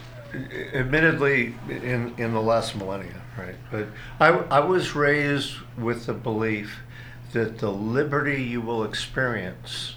[0.72, 3.56] admittedly, in, in the last millennia, right?
[3.70, 6.80] But I, I was raised with the belief
[7.32, 9.94] that the liberty you will experience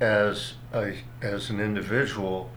[0.00, 2.50] as a, as an individual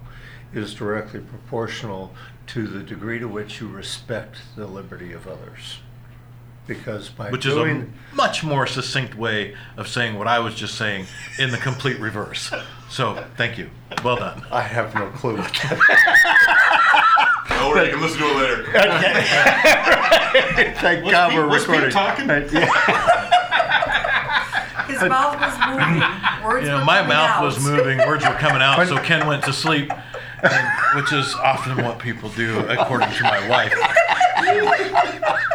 [0.53, 2.11] is directly proportional
[2.47, 5.79] to the degree to which you respect the liberty of others.
[6.67, 10.75] Because by Which is a much more succinct way of saying what I was just
[10.77, 11.05] saying
[11.37, 12.51] in the complete reverse.
[12.89, 13.69] So, thank you.
[14.03, 14.41] Well done.
[14.51, 15.79] I have no clue what that
[17.49, 18.61] Don't worry, you can listen to it later.
[18.69, 19.23] Okay.
[20.81, 21.91] Thank Was God Pete- we're was Pete recording.
[21.91, 22.29] talking?
[22.29, 22.65] Uh, yeah.
[24.87, 26.01] His mouth was moving.
[26.45, 27.43] Words You know, were my coming mouth out.
[27.43, 29.91] was moving, words were coming out, so Ken went to sleep,
[30.43, 33.73] and, which is often what people do, according to my wife.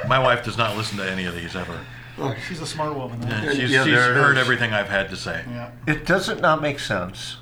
[0.08, 1.78] My wife does not listen to any of these ever.
[2.48, 3.22] She's a smart woman.
[3.22, 3.52] And huh?
[3.54, 4.42] she's Yeah, she's there it heard is.
[4.42, 5.44] everything I've had to say.
[5.48, 5.70] Yeah.
[5.86, 7.38] It does it not make sense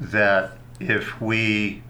[0.00, 1.82] that if we,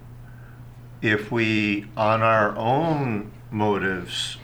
[1.01, 4.37] if we, on our own motives,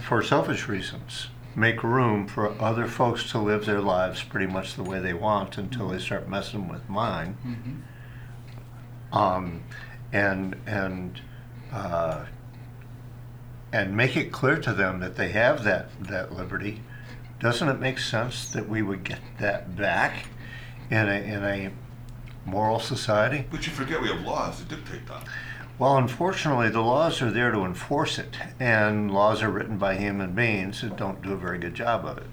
[0.00, 4.82] for selfish reasons, make room for other folks to live their lives pretty much the
[4.84, 7.82] way they want until they start messing with mine,
[9.12, 9.64] um,
[10.12, 11.20] and and
[11.72, 12.26] uh,
[13.76, 16.80] and make it clear to them that they have that, that liberty,
[17.40, 20.28] doesn't it make sense that we would get that back
[20.90, 21.70] in a, in a
[22.46, 23.44] moral society?
[23.50, 25.26] But you forget we have laws that dictate that.
[25.78, 30.32] Well, unfortunately, the laws are there to enforce it, and laws are written by human
[30.32, 32.24] beings that don't do a very good job of it.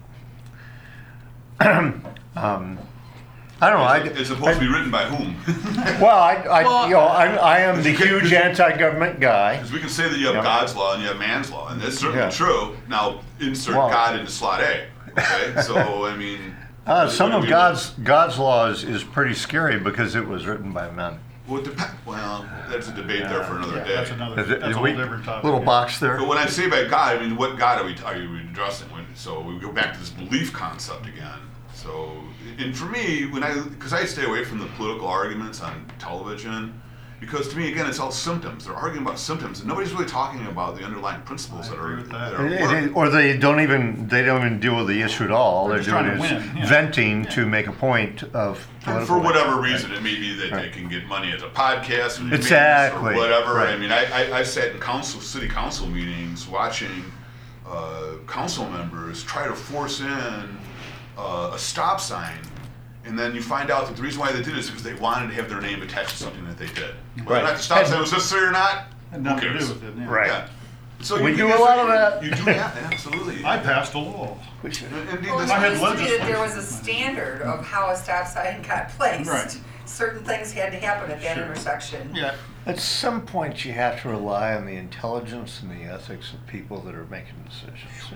[2.37, 2.79] um,
[3.63, 3.85] I don't know.
[3.85, 5.35] I, It's supposed to be written by whom?
[6.01, 9.55] well, I, I Well, you know, I, I am the huge anti-government guy.
[9.55, 10.43] Because we can say that you have Yeah.
[10.43, 12.29] God's law and you have man's law, and that's certainly Yeah.
[12.29, 12.75] true.
[12.89, 14.87] Now insert Well- God into slot A.
[15.17, 16.55] Okay, so I mean,
[16.85, 20.27] Uh, what- some what of do we- God's God's laws is pretty scary because it
[20.27, 21.19] was written by men.
[21.47, 23.95] Well, it dep- well, that's a debate there for another Yeah, day.
[23.95, 25.43] that's another, Is it- that's a we- different topic.
[25.45, 25.65] Little yeah.
[25.65, 26.17] box there.
[26.17, 28.89] But when I say by God, I mean what God are we are you addressing?
[28.91, 31.39] When, so we go back to this belief concept again.
[31.83, 32.11] So,
[32.59, 36.79] and for me, when I because I stay away from the political arguments on television,
[37.19, 38.65] because to me, again, it's all symptoms.
[38.65, 41.95] They're arguing about symptoms, and nobody's really talking about the underlying principles I that are
[41.97, 42.31] with that.
[42.31, 45.25] that are It- it- or they don't even they don't even deal with the issue
[45.25, 45.67] at all.
[45.67, 46.65] They're They're, just trying doing to is win, yeah.
[46.67, 49.73] venting to make a point of And for whatever issue.
[49.73, 53.17] reason, it may be that they can get money as a podcast or Exactly, or
[53.17, 53.59] whatever.
[53.59, 57.03] I mean, I, I, I sat in council, city council meetings watching
[57.67, 60.57] uh, council members try to force in
[61.17, 62.37] uh, a stop sign,
[63.05, 64.93] and then you find out that the reason why they did it is because they
[64.95, 66.95] wanted to have their name attached to something that they did.
[67.25, 67.43] Whether or Right.
[67.43, 69.67] not the stop sign was necessary or not, Had who nothing to cares?
[69.67, 69.93] do with it.
[69.97, 70.09] yeah.
[70.09, 70.27] Right.
[70.27, 70.47] Yeah.
[71.01, 72.23] So We you- do you- a lot of that.
[72.23, 73.43] You do that, absolutely.
[73.43, 74.37] I passed a law.
[74.63, 74.81] Indeed,
[75.25, 77.89] Well, that's- I had it used to be that there was a standard of how
[77.89, 79.29] a stop sign got placed.
[79.29, 79.57] Right.
[79.85, 81.45] Certain things had to happen at that Sure.
[81.45, 82.15] intersection.
[82.15, 82.35] Yeah.
[82.65, 86.79] At some point, you have to rely on the intelligence and the ethics of people
[86.81, 88.13] that are making decisions.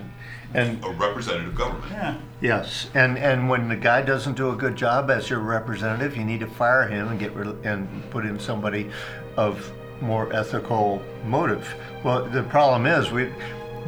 [0.54, 1.92] And, and a representative government.
[1.92, 2.14] Yeah.
[2.40, 6.24] yes, and and when the guy doesn't do a good job as your representative, you
[6.24, 8.90] need to fire him and get rid of, and put in somebody
[9.36, 11.74] of more ethical motive.
[12.02, 13.30] Well, the problem is we,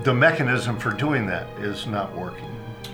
[0.04, 2.50] the mechanism for doing that is not working.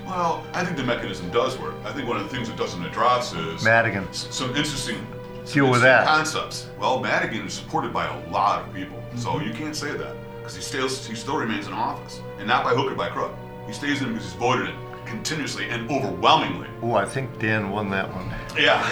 [0.07, 1.75] Well, I think the mechanism does work.
[1.85, 4.11] I think one of the things it doesn't address is Madigan.
[4.13, 4.97] some interesting,
[5.45, 6.07] some Deal with interesting that.
[6.07, 6.69] concepts.
[6.79, 9.49] Well, Madigan is supported by a lot of people, so Mm-hmm.
[9.49, 12.71] you can't say that because he still he still remains in office, and not by
[12.71, 13.33] hook or by crook.
[13.67, 14.77] He stays in because he's voted in
[15.07, 16.69] continuously and overwhelmingly.
[16.83, 18.33] Oh, I think Dan won that one.
[18.57, 18.89] Yeah.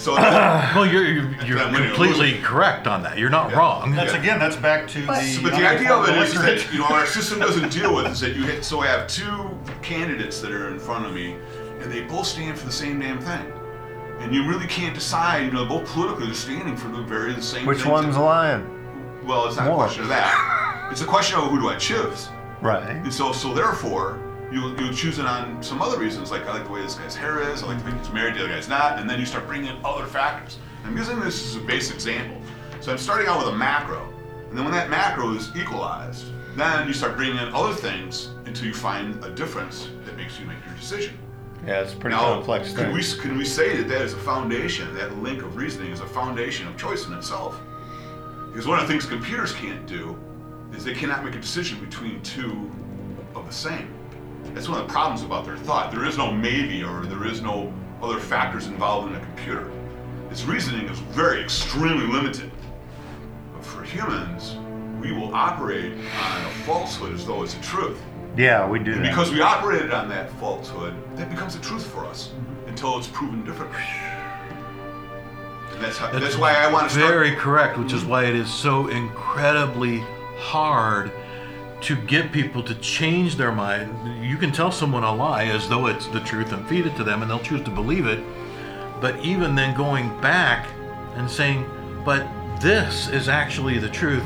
[0.00, 2.42] So Well, you're you're, you're winning or completely losing.
[2.42, 3.18] correct on that.
[3.18, 3.58] You're not Yeah.
[3.58, 3.92] wrong.
[3.94, 5.40] That's again, that's back to But- the.
[5.42, 8.20] But the idea of it is that you know our system doesn't deal with is
[8.20, 9.50] that you hit, so I have two
[9.82, 11.36] candidates that are in front of me,
[11.80, 13.52] and they both stand for the same damn thing,
[14.20, 15.44] and you really can't decide.
[15.44, 17.66] You know, both politically they're standing for the very the same.
[17.66, 17.90] Which things.
[17.90, 18.64] one's lying?
[19.26, 19.74] Well, it's not More.
[19.74, 20.88] a question of that.
[20.90, 22.30] It's a question of who do I choose.
[22.62, 22.82] Right.
[22.88, 24.18] And so, so therefore,
[24.50, 27.14] you you choose it on some other reasons, like I like the way this guy's
[27.14, 29.26] hair is, I like the way he's married, the other guy's not, and then you
[29.26, 30.58] start bringing in other factors.
[30.84, 32.40] I'm using this as a base example.
[32.80, 34.08] So I'm starting out with a macro,
[34.48, 36.26] and then when that macro is equalized,
[36.56, 40.46] then you start bringing in other things until you find a difference that makes you
[40.46, 41.16] make your decision.
[41.66, 42.92] Yeah, it's a pretty now, complex can thing.
[42.94, 46.06] we can we say that that is a foundation, that link of reasoning is a
[46.06, 47.60] foundation of choice in itself?
[48.50, 50.18] Because one of the things computers can't do
[50.74, 52.70] is they cannot make a decision between two
[53.34, 53.94] of the same.
[54.54, 55.92] That's one of the problems about their thought.
[55.92, 57.72] There is no maybe or there is no
[58.02, 59.70] other factors involved in a computer.
[60.30, 62.50] Its reasoning is very extremely limited.
[63.54, 64.56] But for humans,
[65.00, 68.00] we will operate on a falsehood as though it's a truth.
[68.36, 69.10] Yeah, we do And that.
[69.10, 72.32] because we operated on that falsehood, that becomes the truth for us
[72.66, 73.72] until it's proven different.
[75.72, 77.10] And that's, how, that's, why I want to start.
[77.12, 79.98] Very correct, which is why it is so incredibly
[80.38, 81.10] hard
[81.82, 84.24] to get people to change their mind.
[84.24, 87.04] You can tell someone a lie as though it's the truth and feed it to
[87.04, 88.22] them, and they'll choose to believe it.
[89.00, 90.68] But even then, going back
[91.16, 91.64] and saying,
[92.04, 92.26] but
[92.60, 94.24] this is actually the truth,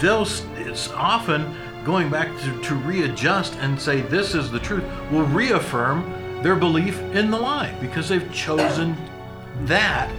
[0.00, 0.26] they'll,
[0.56, 6.42] it's often going back to, to readjust and say, this is the truth, will reaffirm
[6.42, 8.96] their belief in the lie because they've chosen
[9.64, 10.10] that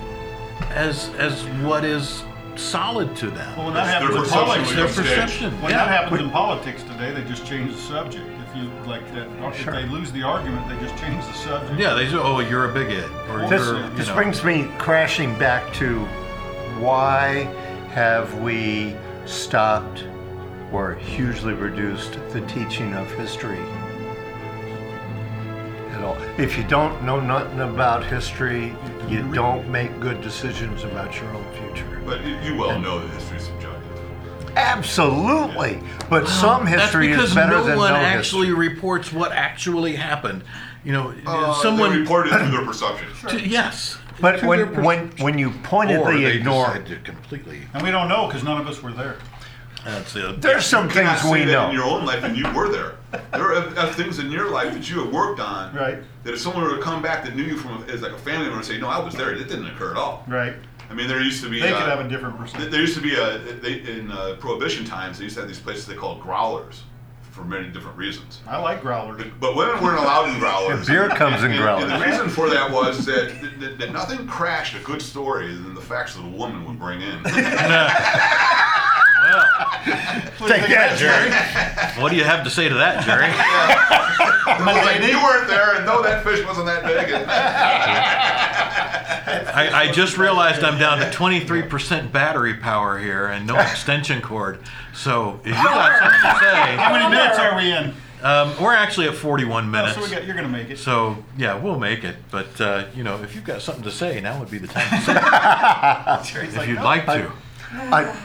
[0.70, 2.24] as as what is
[2.58, 3.56] solid to them.
[3.58, 5.06] Well, when that happens in politics, their you're on stage.
[5.06, 5.62] perception.
[5.62, 5.86] when yeah.
[5.86, 8.26] that happens in politics today, they just change the subject.
[8.50, 11.80] If you like that, if they lose the argument, they just change the subject.
[11.80, 14.16] Yeah, they say, "Oh, you're a bigot," or This, you're, you this know.
[14.16, 16.06] brings me crashing back to
[16.80, 17.44] why
[17.94, 18.96] have we
[19.26, 20.06] stopped
[20.72, 23.60] or hugely reduced the teaching of history
[25.92, 26.18] at all?
[26.38, 28.76] If you don't know nothing about history,
[29.10, 32.02] you don't make good decisions about your own future.
[32.06, 33.80] But you, you well know that history is subjective.
[34.56, 35.80] Absolutely,
[36.10, 38.70] but some history because is better no than one no actually history.
[38.70, 40.44] reports what actually happened.
[40.84, 41.92] You know, Uh, someone.
[41.92, 43.08] they reported through their perception.
[43.30, 47.62] to- yes, But when pers- when when you or pointedly they ignore decide to completely.
[47.74, 49.16] And we don't know because none of us were there.
[49.86, 50.42] That's it.
[50.42, 51.84] There's some You cannot things we say that in know.
[51.84, 52.94] your own life, and you were there.
[53.32, 55.76] There are, are things in your life that you have worked on.
[55.76, 56.00] Right.
[56.24, 58.46] That if someone were to come back that knew you from as like a family
[58.46, 59.34] member and say, "No, I was there.
[59.34, 60.56] It didn't occur at all." Right.
[60.90, 61.60] I mean, there used to be.
[61.60, 62.72] They uh, could have a different perspective.
[62.72, 65.18] There used to be a they, in uh, prohibition times.
[65.18, 66.84] They used to have these places they called growlers,
[67.34, 68.42] for many different reasons.
[68.48, 69.18] I like growlers.
[69.18, 70.86] But, but women weren't allowed in growlers.
[70.88, 71.92] Beer comes in And- growlers.
[71.92, 75.74] And the reason for that was that, that, that nothing crashed a good story than
[75.74, 77.20] the facts that a woman would bring in.
[79.34, 81.32] Well, Take that, Jerry.
[82.02, 83.28] what do you have to say to that, Jerry?
[84.84, 87.10] like, you weren't there, and no, that fish wasn't that big.
[87.14, 87.26] And,
[89.56, 94.60] I, I just realized I'm down to 23% battery power here and no extension cord.
[94.94, 97.94] So if you got something to say, How many minutes are we in?
[98.24, 99.96] um, we're actually at 41 Oh, minutes.
[99.96, 100.78] so we got, you're gonna make it.
[100.80, 102.16] So yeah, we'll make it.
[102.32, 104.90] But uh, you know, if you've got something to say, now would be the time
[104.90, 106.56] to say it.
[106.62, 107.32] if you'd like to.
[107.72, 108.16] I,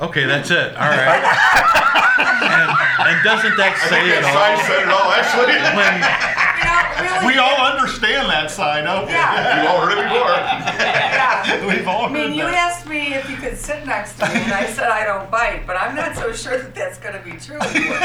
[0.00, 0.74] Okay, that's it.
[0.76, 1.22] All right.
[1.22, 2.70] and,
[3.08, 4.66] and doesn't that I say think it that sign all?
[4.66, 5.54] said it all, actually.
[5.78, 5.94] When,
[6.54, 7.34] You know, really.
[7.34, 9.12] We all understand that sign, don't we?
[9.12, 9.62] Yeah.
[9.62, 10.34] You've all heard it before.
[10.34, 11.66] Yeah.
[11.66, 12.54] We've all I mean, you that.
[12.54, 15.66] asked me if you could sit next to me, and I said I don't bite,
[15.66, 17.98] but I'm not so sure that that's going to be true anymore.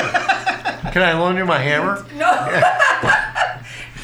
[0.91, 2.05] can I loan you my hammer?
[2.15, 2.33] No.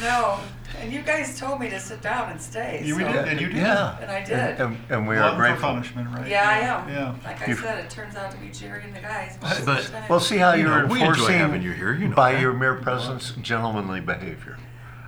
[0.00, 0.40] no.
[0.80, 2.82] And you guys told me to sit down and stay.
[2.84, 3.56] You so- did, and you did.
[3.56, 3.98] Yeah.
[4.00, 4.60] And I did.
[4.60, 5.68] And, and we are Glutton for grateful.
[5.70, 6.28] punishment, right?
[6.28, 6.88] Yeah, I am.
[6.88, 7.14] Yeah.
[7.24, 9.38] Like I You've- said, it turns out to be Jerry and the guys.
[9.42, 10.04] most But- the time.
[10.08, 12.32] Well, see how You you're know, we enjoy enforcing having you here, you know by
[12.32, 12.40] that.
[12.40, 14.58] your mere presence gentlemanly behavior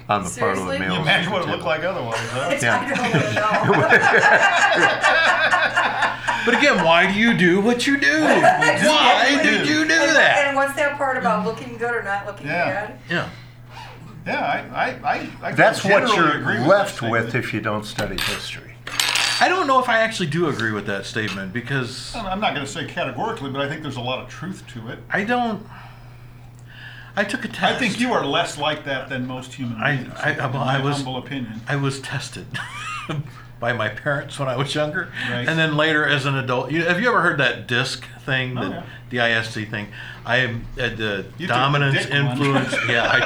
[0.09, 0.79] on the part of Seriously?
[0.79, 1.03] the You males.
[1.07, 2.59] Imagine at what the it looked like otherwise, huh?
[2.63, 2.89] Yeah.
[2.91, 3.35] I don't
[4.89, 6.45] know.
[6.47, 8.21] but again, why do you do what you do?
[8.25, 10.45] Why did you do and, that?
[10.47, 12.65] and what's that part about looking good or not looking Yeah.
[12.87, 12.99] bad?
[13.11, 13.29] Yeah.
[14.29, 17.85] Yeah, I, I, I, I That's what you're agree left that with if you don't
[17.85, 18.75] study history.
[19.41, 22.67] I don't know if I actually do agree with that statement because I'm not going
[22.67, 24.99] to say categorically, but I think there's a lot of truth to it.
[25.11, 25.67] I don't.
[27.17, 27.63] I took a test.
[27.63, 30.13] I think you are less like that than most human I- beings.
[30.17, 31.63] I- in well, my I was- humble opinion.
[31.67, 32.47] I was tested
[33.61, 35.49] by my parents when I was younger, Right.
[35.49, 36.71] and then later as an adult.
[36.71, 38.83] You, have you ever heard that DISC thing, Oh, the yeah.
[39.11, 39.89] D-I-S-C thing?
[40.25, 42.73] I am uh, the You dominance, influence.
[42.89, 43.21] yeah, I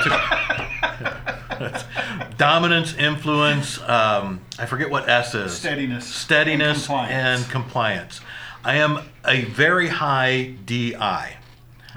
[1.68, 3.80] took dominance, influence.
[3.82, 5.52] Um, I forget what S is.
[5.52, 6.06] Steadiness.
[6.06, 8.20] Steadiness And and compliance.
[8.20, 8.20] compliance.
[8.64, 11.36] I am a very high DI,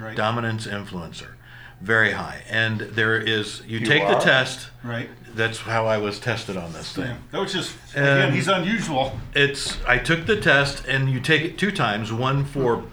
[0.00, 0.16] Right.
[0.16, 1.28] dominance influencer,
[1.80, 2.42] very high.
[2.50, 4.68] And there is you, You take the test.
[4.82, 5.08] Right.
[5.36, 7.04] That's how I was tested on this thing.
[7.04, 7.16] Yeah.
[7.32, 9.18] That was just, again, he's unusual.
[9.34, 12.84] It's I took the test and you take it two times, one for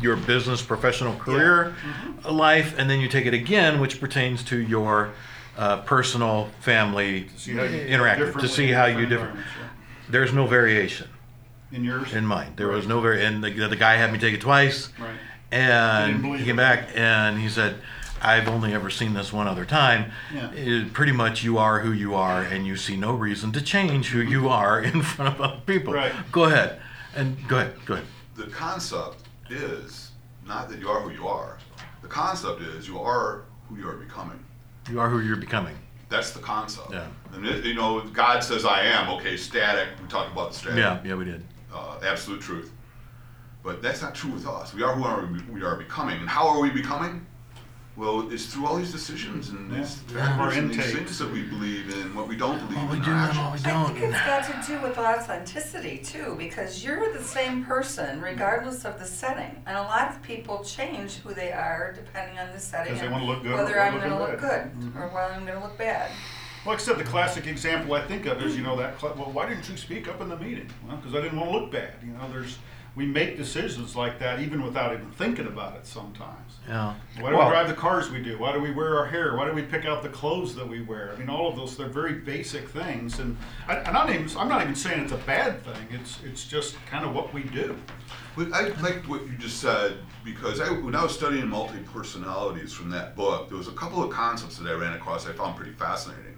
[0.00, 2.28] your business professional career Mm-hmm.
[2.30, 5.10] life and then you take it again which pertains to your
[5.58, 9.24] uh, personal family See you do interactive to see how you differ.
[9.24, 9.48] environments,
[10.08, 11.08] There's no variation.
[11.72, 12.12] In yours?
[12.14, 12.52] in mine.
[12.54, 15.10] There was no very and the, the guy had me take it twice Right.
[15.50, 17.74] and he came back and he said
[18.22, 20.12] I've only ever seen this one other time.
[20.34, 20.50] Yeah.
[20.52, 24.08] It- pretty much, you are who you are, and you see no reason to change
[24.08, 25.94] who you are in front of other people.
[25.94, 26.12] Right.
[26.32, 26.80] Go ahead,
[27.14, 28.06] and go ahead, go ahead.
[28.36, 30.10] The concept is
[30.46, 31.58] not that you are who you are.
[32.02, 34.42] The concept is you are who you are becoming.
[34.90, 35.76] You are who you're becoming.
[36.08, 36.90] That's the concept.
[36.92, 37.06] Yeah.
[37.34, 39.10] And it, you know, God says I am.
[39.10, 39.88] Okay, static.
[40.02, 40.78] We talked about the static.
[40.78, 41.44] Yeah, yeah, we did.
[41.72, 42.72] uh, absolute truth.
[43.62, 44.72] But that's not true with us.
[44.74, 46.18] We are who are we are becoming.
[46.18, 47.24] And how are we becoming?
[47.96, 49.78] Well, it's through all these decisions and Yeah.
[49.78, 50.24] these Yeah.
[50.38, 50.96] Factors and these intakes.
[50.96, 53.36] things that we believe in, what we don't believe What we in, do our and
[53.38, 54.14] what we I think don't.
[54.14, 59.04] it's got to do with authenticity too, because you're the same person regardless of the
[59.06, 59.62] setting.
[59.66, 62.92] And a lot of people change who they are depending on the setting.
[62.92, 64.72] 'Cause they and wanna look good or Whether wanna I'm look going to look bad.
[64.80, 64.98] good mm-hmm.
[64.98, 66.10] or whether I'm going to look bad.
[66.64, 69.30] Like I said, the classic example I think of is, you know, that, cl- well,
[69.32, 70.70] why didn't you speak up in the meeting?
[70.86, 71.94] Well, because I didn't want to look bad.
[72.04, 72.58] You know, there's,
[72.96, 76.58] we make decisions like that even without even thinking about it sometimes.
[76.68, 76.94] Yeah.
[77.20, 78.38] Why do Well- we drive the cars we do?
[78.38, 79.36] Why do we wear our hair?
[79.36, 81.12] Why do we pick out the clothes that we wear?
[81.14, 83.18] I mean, all of those, they're very basic things.
[83.18, 83.36] And
[83.68, 85.86] I, I'm, not even, I'm not even saying it's a bad thing.
[85.90, 87.76] It's, it's just kind of what we do.
[88.36, 92.72] But I liked what you just said because I, when I was studying multi personalities
[92.72, 95.56] from that book, there was a couple of concepts that I ran across I found
[95.56, 96.29] pretty fascinating.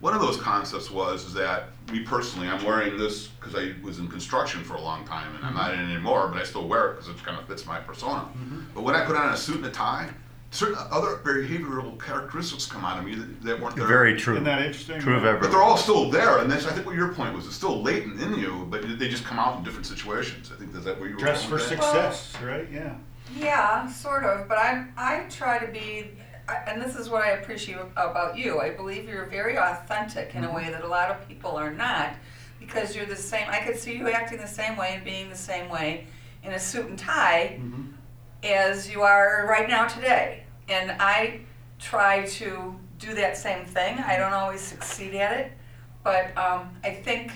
[0.00, 3.98] One of those concepts was is that me personally, I'm wearing this because I was
[3.98, 6.68] in construction for a long time and I'm not in it anymore, but I still
[6.68, 8.20] wear it because it kind of fits my persona.
[8.20, 8.60] Mm-hmm.
[8.74, 10.10] But when I put on a suit and a tie,
[10.50, 13.86] certain other behavioral characteristics come out of me that, that weren't there.
[13.86, 14.34] Very true.
[14.34, 15.00] Isn't that interesting?
[15.00, 15.50] True of everything.
[15.50, 17.46] But they're all still there, and that's I think what your point was.
[17.46, 20.50] It's still latent in you, but they just come out in different situations.
[20.54, 22.14] I think that's that where you were Dress going for with that?
[22.14, 22.68] success, right?
[22.72, 22.94] Yeah.
[23.36, 24.48] Yeah, sort of.
[24.48, 26.10] But I I try to be,
[26.48, 28.60] I- and this is what I appreciate about you.
[28.60, 32.12] I believe you're very authentic in a way that a lot of people are not,
[32.60, 33.46] because you're the same.
[33.48, 36.06] I could see you acting the same way and being the same way
[36.42, 37.58] in a suit and tie.
[38.44, 40.44] as you are right now today.
[40.68, 41.40] And I
[41.80, 43.98] try to do that same thing.
[43.98, 45.52] I don't always succeed at it,
[46.04, 47.32] but um, I think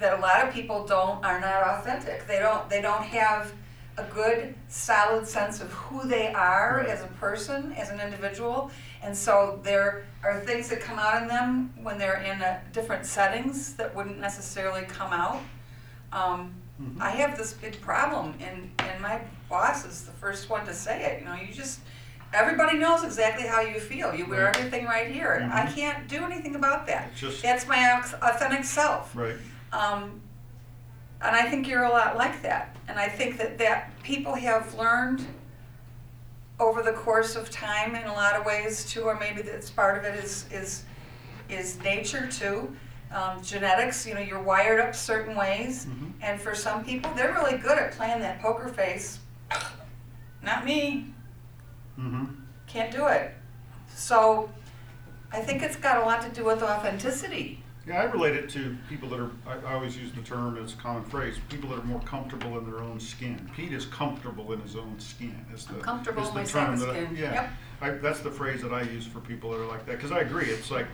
[0.00, 2.26] that a lot of people don't are not authentic.
[2.26, 3.52] They don't they don't have
[3.96, 8.70] a good solid sense of who they are as a person, as an individual.
[9.02, 13.06] And so there are things that come out in them when they're in a different
[13.06, 15.40] settings that wouldn't necessarily come out.
[16.12, 16.54] Um,
[17.00, 21.04] I have this big problem, and, and my boss is the first one to say
[21.04, 21.20] it.
[21.20, 21.78] You know, you just,
[22.32, 24.12] everybody knows exactly how you feel.
[24.12, 24.56] You wear Right.
[24.56, 25.48] everything right here.
[25.52, 27.14] I can't do anything about that.
[27.14, 29.14] Just- That's my authentic self.
[29.14, 29.36] Right.
[29.72, 30.20] Um,
[31.24, 32.76] and I think you're a lot like that.
[32.86, 35.26] And I think that, that people have learned
[36.60, 39.98] over the course of time in a lot of ways too, or maybe that's part
[39.98, 40.84] of it is, is,
[41.48, 42.74] is nature too.
[43.10, 45.86] Um, genetics, you know, you're wired up certain ways.
[46.20, 49.18] And for some people, they're really good at playing that poker face.
[50.42, 51.06] Not me.
[51.98, 52.24] Mm-hmm.
[52.66, 53.34] Can't do it.
[53.94, 54.50] So
[55.32, 57.63] I think it's got a lot to do with authenticity.
[57.86, 60.72] Yeah, I relate it to people that are, I, I always use the term as
[60.72, 63.50] a common phrase, people that are more comfortable in their own skin.
[63.54, 65.44] Pete is comfortable in his own skin.
[65.52, 67.16] Is the, I'm comfortable is in the my term that I- skin.
[67.16, 67.50] Yeah, Yep.
[67.82, 70.20] I, that's the phrase that I use for people that are like that, because I
[70.20, 70.86] agree, it's like,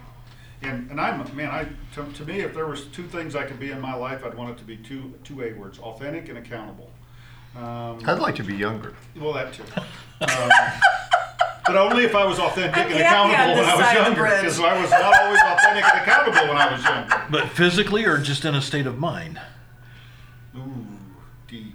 [0.63, 3.61] and, and I'm, man, I, to, to me, if there was two things I could
[3.61, 6.39] be in my life, I'd want it to be two, two A words, authentic and
[6.39, 6.90] accountable.
[7.57, 8.95] Um, I'd like to be younger.
[9.19, 9.65] well, that too.
[10.21, 10.51] Um,
[11.67, 14.21] but only if I was authentic I'm and accountable when I was side of the
[14.21, 17.23] younger, because I was not always authentic and accountable when I was younger.
[17.31, 19.41] But physically or just in a state of mind?
[20.57, 20.87] Ooh,
[21.49, 21.75] deep.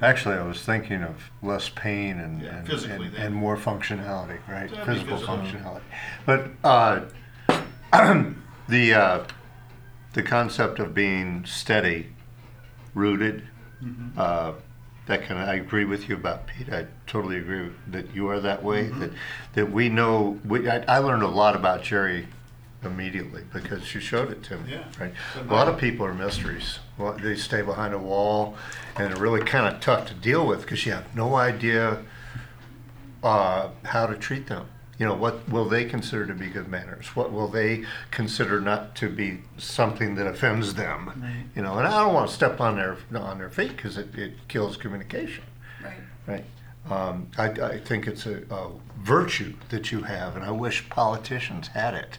[0.00, 4.38] Actually, I was thinking of less pain and, Yeah, and, physically and, and more functionality,
[4.48, 4.70] right?
[4.70, 5.38] That'd Physical physical.
[5.38, 5.82] functionality.
[6.26, 7.00] But uh,
[8.68, 9.24] the uh,
[10.14, 12.08] the concept of being steady,
[12.94, 13.46] rooted,
[13.82, 14.18] Mm-hmm.
[14.18, 14.52] uh,
[15.06, 15.48] that kind of.
[15.48, 16.72] I agree with you about Pete.
[16.72, 18.84] I totally agree that you are that way.
[18.84, 19.00] Mm-hmm.
[19.00, 19.10] That
[19.54, 20.40] that we know.
[20.46, 22.26] We, I, I learned a lot about Jerry
[22.82, 24.72] immediately because you showed it to me.
[24.72, 24.84] Yeah.
[24.98, 25.12] Right.
[25.36, 26.78] A lot of people are mysteries.
[26.98, 28.56] Well, they stay behind a wall,
[28.96, 32.02] and they're really kind of tough to deal with because you have no idea
[33.22, 34.68] uh, how to treat them.
[34.98, 37.16] You know, what will they consider to be good manners?
[37.16, 41.24] What will they consider not to be something that offends them?
[41.56, 44.14] You know, and I don't want to step on their on their feet because it,
[44.16, 45.42] it kills communication,
[45.82, 45.94] Right.
[46.28, 46.44] right?
[46.90, 48.70] Um, I, I think it's a, a
[49.00, 52.18] virtue that you have, and I wish politicians had it.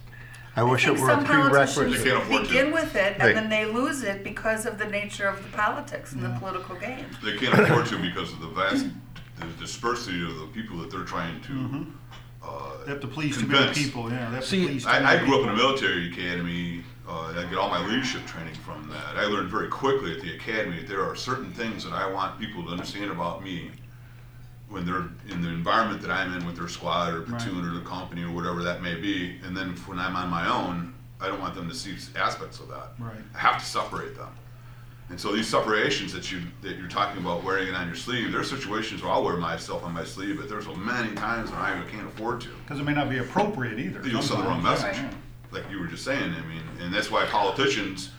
[0.58, 2.04] I wish I it were a some politicians prerequisite.
[2.04, 2.42] They can't to.
[2.50, 5.50] begin with it They- and then they lose it because of the nature of the
[5.56, 7.06] politics and the political game.
[7.24, 8.88] They can't afford to because of the vast
[9.40, 11.86] the dispersity of the people that they're trying to.
[12.46, 13.78] Uh, They have to please too many convince.
[13.86, 14.12] people.
[14.12, 16.12] Yeah, they have See, to please too I, I many grew up in a military
[16.12, 16.84] academy.
[17.08, 19.16] Uh, I get all my leadership training from that.
[19.16, 22.40] I learned very quickly at the academy that there are certain things that I want
[22.40, 23.70] people to understand about me
[24.70, 27.86] when they're in the environment that I'm in with their squad or platoon or the
[27.86, 29.38] company or whatever that may be.
[29.44, 32.70] And then when I'm on my own, I don't want them to see aspects of
[32.70, 32.94] that.
[33.00, 33.14] Right.
[33.36, 34.30] I have to separate them.
[35.10, 38.32] And so these separations that you that you're talking about wearing it on your sleeve,
[38.32, 41.52] there are situations where I'll wear myself on my sleeve, but there's so many times
[41.52, 42.50] when I can't afford to.
[42.64, 44.02] Because it may not be appropriate either.
[44.08, 44.98] You'll send the wrong message,
[45.52, 46.34] like you were just saying.
[46.34, 48.10] I mean, and that's why politicians,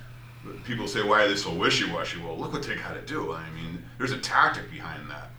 [0.65, 2.21] people say, why are they so wishy-washy?
[2.21, 3.33] Well, look what they got to do.
[3.33, 5.31] I mean, there's a tactic behind that.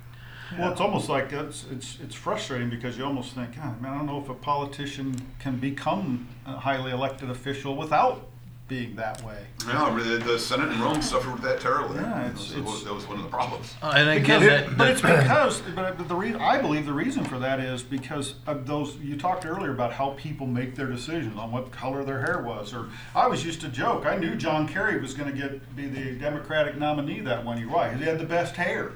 [0.57, 3.97] Well, it's almost like it's, it's it's frustrating because you almost think, God, man, I
[3.97, 8.27] don't know if a politician can become a highly elected official without
[8.67, 9.45] being that way.
[9.65, 11.97] Yeah, the, the Senate in Rome suffered with that terribly.
[11.97, 13.73] Yeah, that, was, it's- that was one of the problems.
[13.81, 16.93] Uh, and again, Because it- that, but it's because, but the reason I believe the
[16.93, 18.95] reason for that is because of those.
[18.97, 22.73] You talked earlier about how people make their decisions on what color their hair was,
[22.73, 24.05] or I was used to joke.
[24.05, 27.69] I knew John Kerry was going to get be the Democratic nominee that one year.
[27.69, 27.89] Why?
[27.89, 28.91] 'Cause he had the best hair.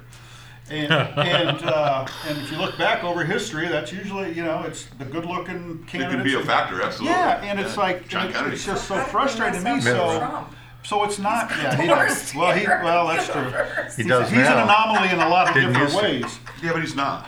[0.71, 4.85] And and uh, and if you look back over history, that's usually you know it's
[4.99, 6.01] the good-looking king.
[6.01, 6.13] It candidates.
[6.15, 7.17] can be a factor, absolutely.
[7.17, 8.55] Yeah, and it's like John and it- Kennedy.
[8.55, 9.81] it's just so How frustrating to me.
[9.81, 10.55] So Trump?
[10.83, 11.49] so it's not.
[11.51, 12.33] Yeah, he does.
[12.33, 13.43] Well, he well that's true.
[13.97, 14.63] He He's, does he's an now.
[14.63, 16.05] anomaly in a lot of Didn't different used to.
[16.05, 16.39] ways.
[16.63, 17.27] Yeah, but he's not.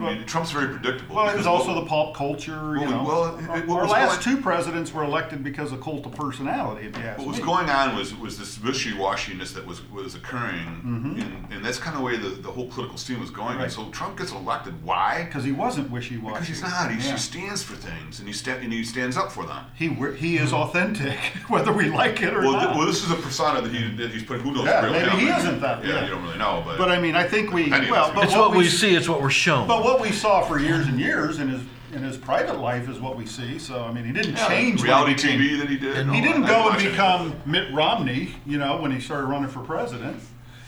[0.00, 1.14] I mean, Trump's very predictable.
[1.14, 2.74] Well, because there's also of- the pop culture.
[2.76, 5.70] You Well, know, well, it- what our was last going- two presidents were elected because
[5.72, 6.86] of cult of personality.
[6.88, 10.66] If you ask What was going on was was this wishy-washiness that was was occurring,
[10.84, 11.20] Mm-hmm.
[11.20, 13.56] and, and that's kind of the way the, the whole political scene was going.
[13.56, 13.64] Right.
[13.64, 14.74] And so Trump gets elected.
[14.82, 15.24] Why?
[15.26, 16.34] Because he wasn't wishy-washy.
[16.34, 16.90] Because he's not.
[16.90, 17.12] He, Yeah.
[17.12, 19.64] he stands for things, and he sta- and he stands up for them.
[19.74, 19.88] He
[20.18, 21.18] he is authentic,
[21.48, 22.64] whether we like it or Well, not.
[22.66, 24.40] th- well, this is a persona that he that he's put.
[24.40, 24.64] Who knows?
[24.64, 26.04] Yeah, real maybe he isn't that, Yeah, yeah.
[26.04, 26.78] you don't really know, but.
[26.78, 29.20] but I mean, I think we well, but it's what we s- see, it's what
[29.22, 29.66] we're shown.
[29.68, 31.62] But what we saw for years and years in his
[31.92, 33.58] in his private life is what we see.
[33.58, 34.82] So I mean, he didn't change.
[34.82, 35.96] reality he TV that he did.
[35.96, 36.90] And he didn't I go and watch it.
[36.90, 40.20] become Mitt Romney, you know, when he started running for president.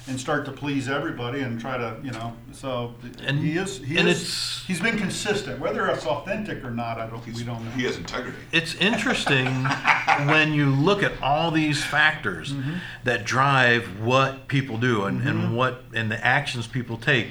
[0.09, 2.95] and start to please everybody and try to, you know, so
[3.27, 5.59] And- he is, he and is, it's- he's been consistent.
[5.59, 7.71] Whether it's authentic or not, I don't, we don't know.
[7.73, 8.39] He has integrity.
[8.53, 9.47] it's interesting
[10.27, 12.75] when you look at all these factors mm-hmm.
[13.03, 15.55] that drive what people do and, and mm-hmm.
[15.57, 17.31] what and the actions people take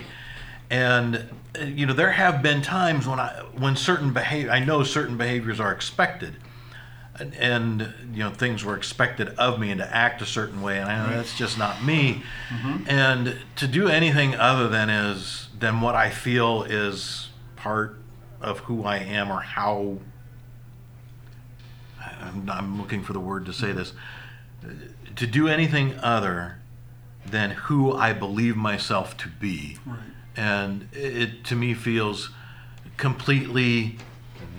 [0.69, 1.29] and
[1.63, 5.59] you know there have been times when i when certain behavior i know certain behaviors
[5.59, 6.35] are expected
[7.39, 10.89] and, you know things were expected of me and to act a certain way and
[10.89, 12.89] I know that's just not me mm-hmm.
[12.89, 17.97] and to do anything other than is than what i feel is part
[18.41, 19.99] of who i am or how
[22.19, 23.77] I'm, I'm looking for the word to say mm-hmm.
[23.77, 23.93] this
[25.15, 26.57] to do anything other
[27.25, 29.77] than who I believe myself to be.
[29.85, 29.99] Right.
[30.35, 32.29] And it to me feels
[32.97, 33.97] completely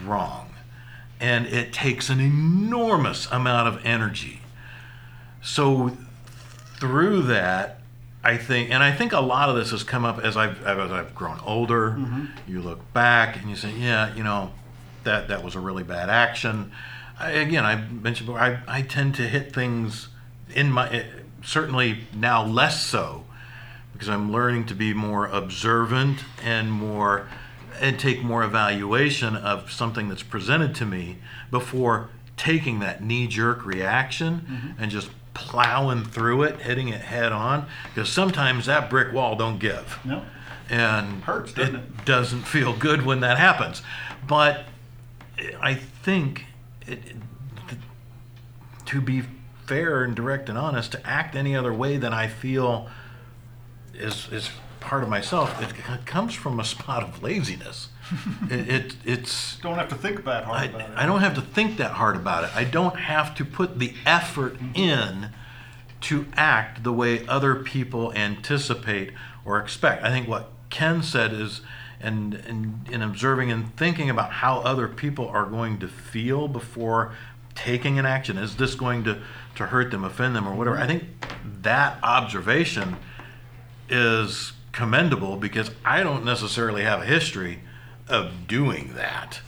[0.05, 0.55] wrong.
[1.21, 4.41] And it takes an enormous amount of energy.
[5.43, 5.97] So
[6.79, 7.81] through that,
[8.27, 10.91] I think, and I think a lot of this has come up as I've as
[10.91, 11.91] I've grown older.
[11.91, 12.25] Mm-hmm.
[12.49, 14.51] You look back and you say, yeah, you know,
[15.05, 16.73] that that was a really bad action.
[17.21, 20.09] I, again, I mentioned before, I I tend to hit things
[20.53, 21.07] in my
[21.45, 23.26] certainly now less so
[23.97, 27.29] because I'm learning to be more observant and more
[27.81, 31.19] and take more evaluation of something that's presented to me
[31.51, 34.83] before taking that knee jerk reaction mm-hmm.
[34.83, 39.59] and just plowing through it, hitting it head on because sometimes that brick wall don't
[39.59, 40.23] give No,
[40.71, 42.05] and Hurts, doesn't it?
[42.05, 43.83] doesn't feel good when that happens.
[44.27, 44.65] But
[45.61, 46.47] I think
[46.87, 47.01] it,
[48.87, 49.23] to be
[49.67, 52.89] fair and direct and honest, to act any other way than I feel
[53.99, 57.89] is is part of myself, it c- comes from a spot of laziness.
[58.51, 60.97] it, it it's don't have to think that hard I, about it.
[60.97, 62.51] I don't have to think that hard about it.
[62.55, 64.77] I don't have to put the effort mm-hmm.
[64.77, 65.29] in
[66.03, 69.13] to act the way other people anticipate
[69.45, 70.05] or expect.
[70.05, 71.63] I think what Ken said is,
[72.01, 77.13] and, and in observing and thinking about how other people are going to feel before
[77.57, 79.21] taking an action, is this going to,
[79.57, 80.77] to hurt them, offend them, or whatever?
[80.77, 81.05] I think
[81.63, 82.97] that observation
[83.89, 87.61] is commendable because I don't necessarily have a history
[88.09, 89.41] of doing that.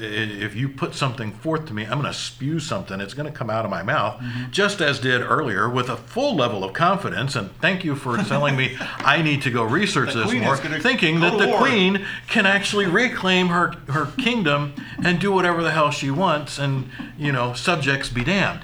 [0.00, 3.00] If you put something forth to me, I'm going to spew something.
[3.00, 4.52] It's going to come out of my mouth, mm-hmm.
[4.52, 7.34] just as did earlier, with a full level of confidence.
[7.34, 10.56] And thank you for telling me I need to go research The this queen more,
[10.56, 11.58] thinking that the war.
[11.58, 16.88] queen can actually reclaim her her kingdom and do whatever the hell she wants, and
[17.18, 18.60] you know, subjects be damned.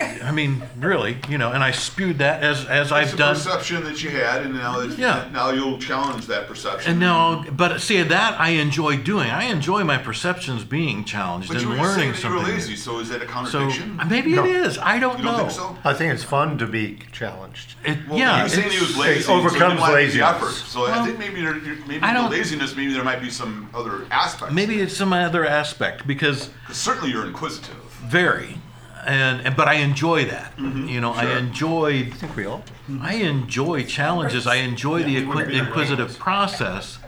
[0.00, 3.34] I mean, really, you know, and I spewed that as as It's I've a done.
[3.34, 5.24] perception that you had, and now that, Yeah.
[5.32, 6.90] now you'll challenge that perception.
[6.92, 9.30] And now, but see that I enjoy doing.
[9.30, 12.34] I enjoy my perceptions being challenged but and you were just saying learning that you
[12.34, 12.54] were something.
[12.56, 14.00] lazy, so is that a So contradiction?
[14.08, 14.44] maybe No.
[14.44, 14.78] it is.
[14.78, 15.30] I don't you know.
[15.32, 15.78] don't think so?
[15.84, 17.74] I think it's fun to be challenged.
[17.84, 19.80] It, Well, yeah, he was saying he it's- was lazy, it so he didn't overcomes
[19.80, 20.42] want to make the laziness.
[20.42, 20.68] effort.
[20.68, 23.22] So I Well, think maybe you're, you're, maybe I the don't- laziness, maybe there might
[23.22, 24.52] be some other aspects.
[24.54, 27.76] maybe it's some other aspect because certainly you're inquisitive.
[28.04, 28.58] very,
[29.06, 30.56] and, and but I enjoy that.
[30.56, 30.88] Mm-hmm.
[30.88, 32.64] You know, I enjoy I think we all.
[33.00, 34.46] I enjoy challenges.
[34.46, 36.16] I enjoy the Yeah, we wouldn't inqui- be here inquisitive otherwise.
[36.18, 36.98] process.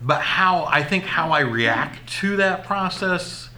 [0.00, 3.50] But how I think how I react to that process,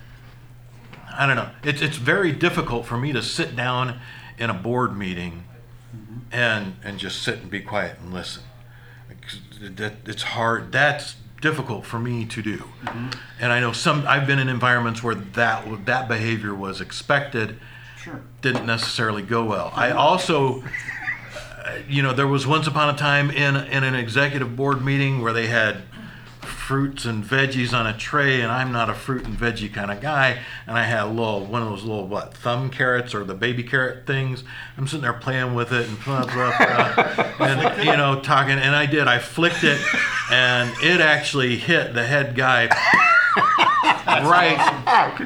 [1.13, 1.51] I don't know.
[1.65, 4.01] It's it's very difficult for me to sit down
[4.39, 5.45] in a board meeting
[6.33, 8.43] and and just sit and be quiet and listen.
[9.61, 10.73] It's hard.
[10.73, 12.65] That's difficult for me to do.
[13.41, 14.05] And I know some.
[14.07, 17.59] I've been in environments where that that behavior was expected
[18.03, 18.21] Sure.
[18.41, 19.73] didn't necessarily go well.
[19.75, 24.57] I also, uh, you know, there was once upon a time in in an executive
[24.57, 25.83] board meeting where they had
[26.71, 30.01] fruits and veggies on a tray, and I'm not a fruit and veggie kind of
[30.01, 33.35] guy, and I had a little one of those little what thumb carrots or the
[33.35, 34.45] baby carrot things.
[34.79, 38.77] I'm sitting there playing with it and blah blah blah, and you know talking, and
[38.77, 39.09] I did.
[39.09, 39.81] I flicked it,
[40.31, 42.69] and it actually hit the head guy
[44.07, 44.57] right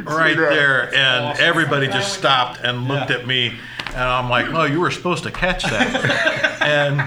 [0.06, 3.16] right there, and everybody just stopped and looked Yeah.
[3.18, 3.52] at me,
[3.88, 7.02] and I'm like, "Oh, you were supposed to catch that," and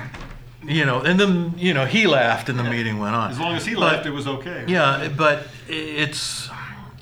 [0.68, 3.32] you know, and then you know he laughed, and the meeting went on.
[3.32, 4.66] As long as he But- left, it was okay.
[4.68, 6.50] Yeah, but it's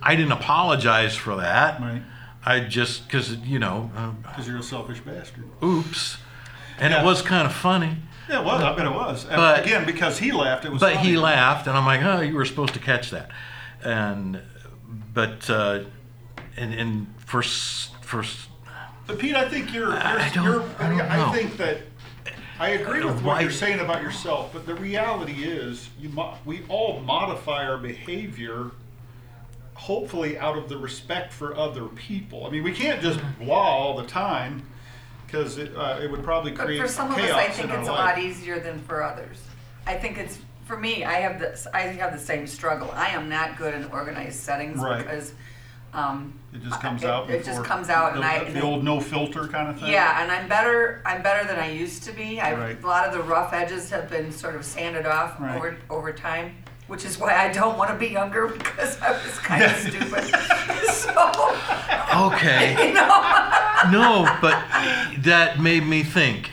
[0.01, 1.81] I didn't apologize for that.
[1.81, 2.01] Right.
[2.45, 5.45] I just because you know, uh, Because you're a selfish bastard.
[5.63, 6.17] oops,
[6.79, 7.01] and Yeah.
[7.01, 7.97] it was kind of funny.
[8.29, 9.25] Yeah, well, I bet it was.
[9.25, 10.79] And But- again, because he laughed, it was.
[10.79, 11.07] But funny.
[11.09, 13.29] he laughed, and I'm like, "Oh, you were supposed to catch that,"
[13.83, 14.41] and
[15.13, 15.79] but uh,
[16.57, 17.41] and and for
[18.01, 18.23] for
[19.07, 19.89] But Pete, I think you're.
[19.89, 21.31] you're, I don't- you're I don't know.
[21.31, 21.77] think that.
[22.59, 26.63] I agree with what you're saying about yourself, but the reality is, you mo- we
[26.69, 28.71] all modify our behavior,
[29.73, 32.45] hopefully out of the respect for other people.
[32.45, 34.63] I mean, we can't just blah all the time,
[35.25, 37.65] because it, uh, it would probably But create for some of us, chaos I think
[37.65, 38.15] in our it's a life.
[38.15, 39.41] lot easier than for others.
[39.85, 42.89] I think it's, for me, I have this, I have the same struggle.
[42.93, 44.99] I am not good in organized settings Right.
[44.99, 45.33] because,
[45.95, 46.39] um.
[46.53, 47.29] It just comes it- out.
[47.29, 48.49] It just comes out the, and I.
[48.49, 49.91] the old no filter kind of thing.
[49.91, 51.01] Yeah, and I'm better.
[51.05, 52.39] I'm better than I used to be.
[52.39, 52.81] I, Right.
[52.81, 55.55] A lot of the rough edges have been sort of sanded off Right.
[55.57, 56.55] over over time,
[56.87, 60.23] which is why I don't want to be younger because I was kind of stupid.
[60.93, 61.11] so
[62.27, 62.87] Okay.
[62.87, 64.57] you know, No, but
[65.23, 66.49] that made me think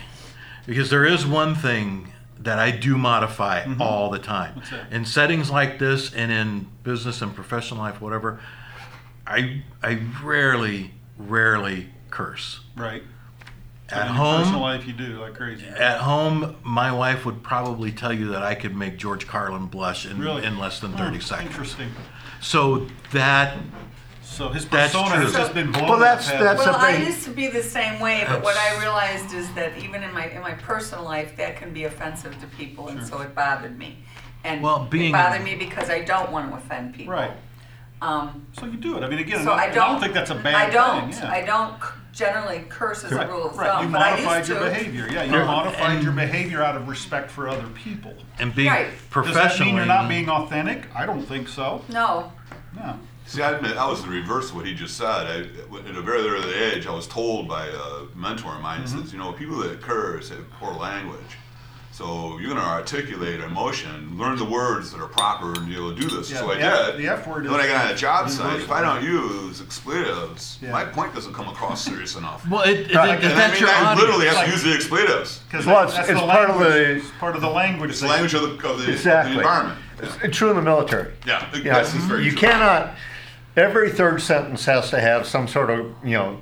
[0.65, 4.49] because there is one thing that I do modify all the time.
[4.51, 4.59] Mm-hmm.
[4.59, 4.91] What's that?
[4.91, 8.41] In settings like this and in business and professional life, whatever,
[9.27, 12.59] I I rarely, rarely curse.
[12.75, 13.03] Right.
[13.89, 15.65] At in your personal home, life, you do like crazy.
[15.67, 20.05] at home, my wife would probably tell you that I could make George Carlin blush
[20.05, 20.43] in, Really?
[20.45, 21.49] in less than Oh, 30 seconds.
[21.49, 21.89] Interesting.
[22.41, 23.57] So that
[24.23, 25.89] So his That's persona has just been blown.
[25.89, 28.57] Well, that's- to the that's- well, I used to be the same way, but what
[28.57, 32.39] I realized is that even in my in my personal life, that can be offensive
[32.41, 33.99] to people, and so it bothered me.
[34.43, 37.13] And Well, being- it bothered me because I don't want to offend people.
[37.13, 37.31] Right.
[38.07, 39.03] Um, So you do it.
[39.03, 39.99] I mean, again, so I don't.
[40.01, 41.13] think that's a bad I don't.
[41.13, 41.23] thing.
[41.23, 41.31] Yeah.
[41.31, 41.75] I don't
[42.11, 44.65] generally curse as a rule of Right, thumb, you but I modified used your to.
[44.65, 45.07] behavior.
[45.09, 48.13] Yeah, you You're- modified and- your behavior out of respect for other people.
[48.39, 48.87] and being Right.
[49.13, 50.83] Does that mean you're not being authentic?
[50.95, 51.81] I don't think so.
[51.89, 52.31] No,
[52.75, 52.99] No.
[53.25, 55.05] See, I admit I was the reverse of what he just said.
[55.07, 55.35] I,
[55.89, 59.13] at a very early age, I was told by a mentor of mine, he says,
[59.13, 61.37] you know, people that curse have poor language.
[61.93, 65.93] So you're going to articulate emotion, learn the words that are proper, and be able
[65.93, 66.31] to do this.
[66.31, 66.97] Yeah, so I did.
[66.99, 70.57] the F word when I got on a job site, if I don't use expletives,
[70.59, 70.71] Yeah.
[70.71, 72.47] my point doesn't come across serious enough.
[72.49, 73.19] Well, it, it, Right.
[73.19, 74.01] if and I that's mean, I audience.
[74.01, 75.37] literally have Like- to use the expletives.
[75.47, 77.91] Because Well, it's- that's it's the part of the- part of the language.
[77.91, 79.33] It's the language of the, of the, Exactly.
[79.33, 79.79] of the environment.
[80.23, 81.13] It's true in the military.
[81.27, 82.39] Yeah, You, know, that's very you true.
[82.49, 82.95] cannot.
[83.55, 86.39] Every third sentence has to have some sort of you know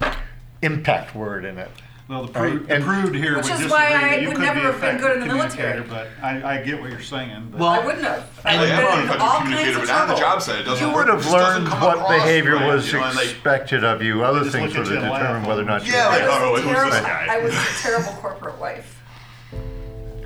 [0.61, 1.69] impact word in it.
[2.12, 4.36] Well, the prude, Right, the prude here Which would is disagree why I you would
[4.36, 5.82] could never be have been good in the effective military.
[5.84, 7.47] communicator, But I, I get what you're saying.
[7.51, 8.30] But Well, I wouldn't have.
[8.43, 10.20] I And- would I have been in all kinds of but not on the trouble.
[10.20, 10.59] job site.
[10.59, 11.05] It doesn't You work.
[11.05, 13.16] would It have just doesn't learned come what across behavior right, was you know, and,
[13.16, 14.24] like, expected of you.
[14.26, 15.47] Other just things look would at you and determine laugh.
[15.47, 15.93] whether or not you.
[15.93, 17.28] Yeah, were like, I was, oh, a who's this terrible, guy?
[17.32, 19.01] I was a terrible corporate wife.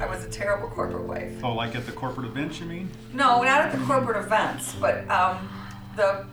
[0.02, 1.34] I was a terrible corporate wife.
[1.44, 2.90] oh, like at the corporate events, you mean?
[3.14, 5.48] No, not at the corporate events, but um,
[5.96, 6.26] the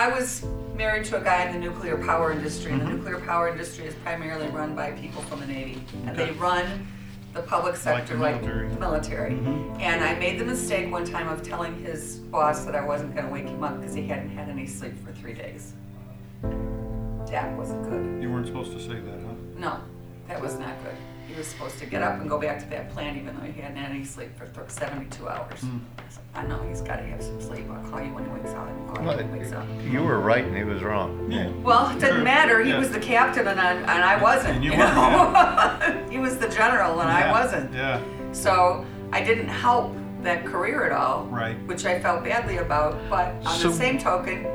[0.00, 0.42] I was
[0.74, 2.96] married to a guy in the nuclear power industry, and the mm-hmm.
[2.96, 6.86] nuclear power industry is primarily run by people from the Navy, and they run
[7.34, 8.68] the public Like sector the like military.
[8.70, 9.32] the military.
[9.32, 9.78] Mm-hmm.
[9.78, 13.26] And I made the mistake one time of telling his boss that I wasn't going
[13.26, 15.74] to wake him up because he hadn't had any sleep for three days.
[17.26, 18.22] That wasn't good.
[18.22, 19.34] You weren't supposed to say that, huh?
[19.58, 19.80] No,
[20.28, 20.96] that was not good.
[21.30, 23.60] He was supposed to get up and go back to that plant even though he
[23.60, 25.60] hadn't had any sleep for th- 72 hours.
[25.60, 25.78] Hmm.
[26.34, 27.66] I I know he's got to have some sleep.
[27.70, 28.68] I'll call you when he wakes up.
[28.88, 29.66] I'll call you when he wakes up.
[29.88, 31.30] You were right and he was wrong.
[31.30, 31.48] Yeah.
[31.62, 32.24] Well, it didn't Sure.
[32.24, 32.62] matter.
[32.64, 32.78] He Yeah.
[32.78, 34.56] was the captain and I, and I wasn't.
[34.56, 36.06] And you you weren't, know?
[36.10, 37.72] he was the general and I wasn't.
[37.72, 38.00] Yeah.
[38.32, 41.24] So I didn't help that career at all.
[41.26, 41.56] Right.
[41.66, 42.96] Which I felt badly about.
[43.08, 44.46] But on So- the same token,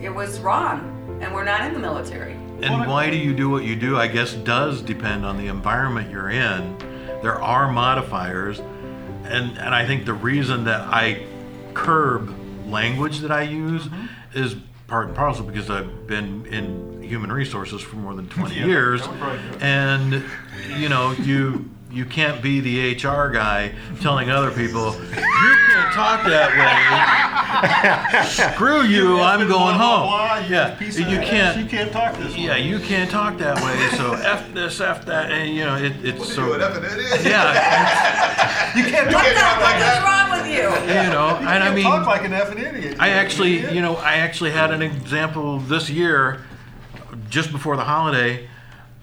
[0.00, 0.90] it was wrong.
[1.22, 2.36] And we're not in the military.
[2.64, 3.96] And why do you do what you do?
[3.98, 6.76] I guess does depend on the environment you're in.
[7.22, 8.58] There are modifiers,
[9.24, 11.26] and and I think the reason that I
[11.74, 12.34] curb
[12.66, 14.38] language that I use Mm-hmm.
[14.38, 14.56] is
[14.86, 19.00] part and parcel because I've been in human resources for more than 20 Yeah, years,
[19.02, 19.62] that would probably do it.
[19.62, 20.24] and
[20.80, 21.70] you know you.
[21.94, 28.50] You can't be the HR guy telling other people, you can't talk that way.
[28.52, 30.08] Screw you, I'm going Blah, blah, home.
[30.08, 31.56] blah, you Yeah, you can't.
[31.60, 32.40] You can't talk this way.
[32.42, 33.96] Yeah, you can't talk that way.
[33.96, 36.60] So f this, f that, and you know it, it's What are so you, an
[36.62, 37.20] effing idiot?
[37.24, 40.68] yeah, You can't What talk, the like fuck is wrong with you?
[41.04, 42.96] you know, you and I mean, talk like an effing idiot.
[42.98, 46.40] I actually, you know, I actually had an example this year,
[47.30, 48.48] just before the holiday.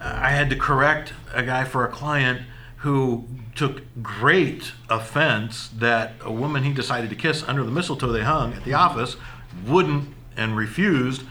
[0.02, 2.42] I had to correct a guy for a client
[2.82, 8.24] who took great offense that a woman he decided to kiss under the mistletoe they
[8.24, 9.18] hung at the office
[9.68, 11.24] wouldn't and refused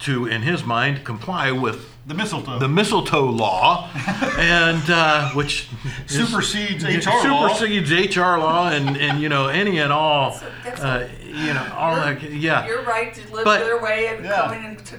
[0.00, 2.58] to, in his mind, comply with the mistletoe.
[2.58, 3.88] the mistletoe law,
[4.38, 5.68] and uh, which
[6.06, 7.48] is- Supersedes HR law.
[7.48, 12.22] HR law, and and you know any and all, So uh, you know all that.
[12.22, 14.42] Yeah, You're right to live But- your way of Yeah.
[14.42, 14.98] coming into.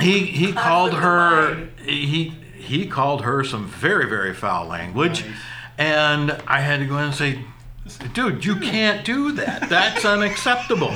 [0.00, 1.70] he he called her mind.
[1.80, 2.34] he
[2.66, 5.36] he called her some very very foul language, Nice.
[5.78, 7.40] and I had to go in and say,
[8.12, 9.68] dude, you can't do that.
[9.68, 10.94] That's unacceptable.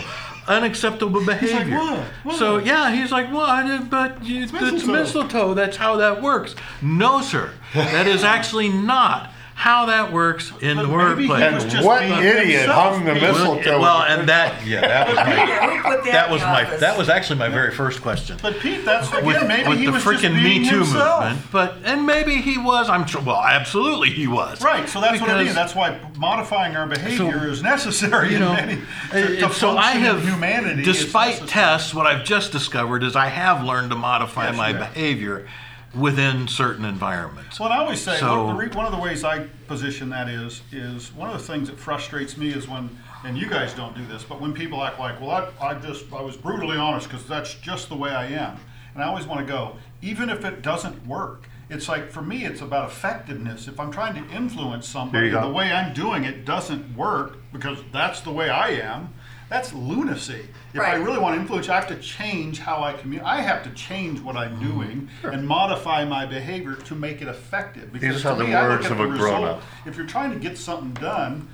[0.48, 1.76] Unacceptable behavior.
[1.78, 1.98] "What?
[2.24, 3.88] What?" So yeah, he's like, what?
[3.90, 5.54] But you, it's mistletoe." mistletoe.
[5.54, 6.54] That's how that works.
[6.82, 7.50] No, sir.
[7.74, 9.30] That is actually not
[9.60, 11.74] how that works in the But maybe he workplace.
[11.74, 13.22] And what idiot himself, hung the Pete.
[13.22, 13.78] mistletoe?
[13.78, 16.96] well, and that yeah, that was my Yeah, we put that that was my that
[16.96, 18.38] was actually my very first question.
[18.40, 20.76] But Pete, that's again, with, maybe with he the was just freaking being Me Too
[20.78, 21.24] himself.
[21.24, 22.88] movement, but and maybe he was.
[22.88, 23.20] I'm sure.
[23.20, 24.62] Well, absolutely he was.
[24.62, 25.54] Right, so that's what I mean.
[25.54, 28.78] That's why modifying our behavior is necessary you in know, many.
[29.12, 30.84] To, to so I have, humanity.
[30.84, 34.76] despite tests, what I've just discovered is I have learned to modify Yes, my you
[34.76, 34.94] have.
[34.94, 35.46] behavior
[35.94, 37.58] within certain environments.
[37.58, 39.46] Well, and I always say So- one, of the re- one of the ways I
[39.66, 43.48] position that is is one of the things that frustrates me is when, and you
[43.48, 46.36] guys don't do this, but when people act like, well, I, I just I was
[46.36, 48.56] brutally honest because that's just the way I am,
[48.94, 51.48] and I always want to go, even if it doesn't work.
[51.72, 53.68] It's like for me, it's about effectiveness.
[53.68, 57.78] If I'm trying to influence somebody, and the way I'm doing it doesn't work because
[57.92, 59.14] that's the way I am.
[59.50, 60.46] That's lunacy.
[60.72, 63.26] If I really want to influence, I have to change how I communicate.
[63.26, 64.78] I have to change what I'm mm-hmm.
[64.78, 67.92] doing and modify my behavior to make it effective.
[67.92, 69.56] Because These are the me, I look words of the a grown-up.
[69.56, 69.62] result.
[69.86, 71.48] If you're trying to get something done,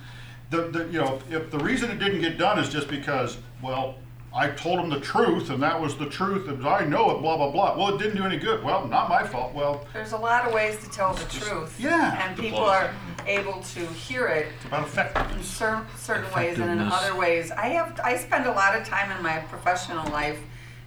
[0.51, 3.97] the, the you know if the reason it didn't get done is just because well
[4.37, 7.37] I told them the truth and that was the truth and I know it blah
[7.39, 7.75] blah blah.
[7.77, 8.63] Well, it didn't do any good.
[8.63, 9.55] Well, not my fault.
[9.55, 11.81] Well, There's a lot of ways to tell the truth.
[11.81, 12.23] yeah.
[12.29, 12.93] And people are
[13.27, 15.47] able to hear it it's about in effectiveness.
[15.47, 17.03] certain, certain ways and in Effectiveness.
[17.11, 17.51] other ways.
[17.51, 20.39] I have, I spend a lot of time in my professional life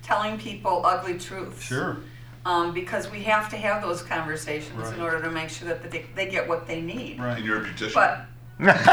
[0.03, 1.63] telling people ugly truths.
[1.63, 1.97] Sure.
[2.45, 4.93] Um, because we have to have those conversations Right.
[4.93, 7.19] in order to make sure that they, they get what they need.
[7.19, 7.43] Right.
[7.43, 7.93] You're a beautician.
[7.95, 8.25] But.
[8.59, 8.89] Where's that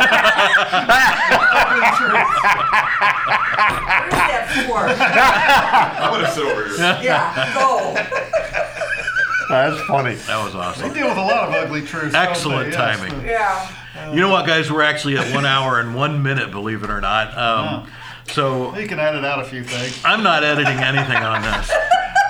[4.67, 4.79] for?
[4.79, 6.77] I'm gonna sit over here.
[7.03, 7.95] Yeah, go.
[9.49, 10.14] That's funny.
[10.17, 10.93] That was They awesome.
[10.93, 12.12] deal with a lot of ugly truths.
[12.12, 12.77] don't Excellent they?
[12.77, 12.99] Yes.
[12.99, 13.25] timing.
[13.27, 14.12] Yeah.
[14.12, 14.71] You know what, guys?
[14.73, 17.37] We're actually at one hour and one minute, believe it or not.
[17.39, 17.91] Um,
[18.27, 20.01] so You can edit out a few things.
[20.05, 21.71] I'm not editing anything on this.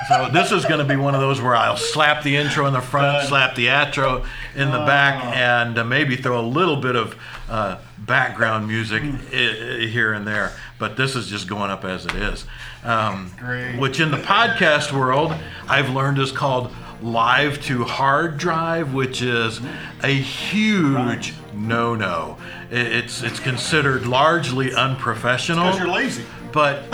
[0.09, 2.73] So this is going to be one of those where I'll slap the intro in
[2.73, 3.27] the front, Done.
[3.27, 7.17] slap the outro in the back, and uh, maybe throw a little bit of
[7.49, 10.53] uh, background music I- I- here and there.
[10.79, 12.45] But this is just going up as it is.
[12.85, 13.31] Um.
[13.79, 15.35] Which in the podcast world,
[15.69, 16.71] I've learned is called
[17.03, 19.61] live to hard drive, which is
[20.05, 22.39] a huge no-no.
[22.71, 25.65] It's it's considered largely unprofessional.
[25.65, 26.25] Because you're lazy.
[26.53, 26.85] But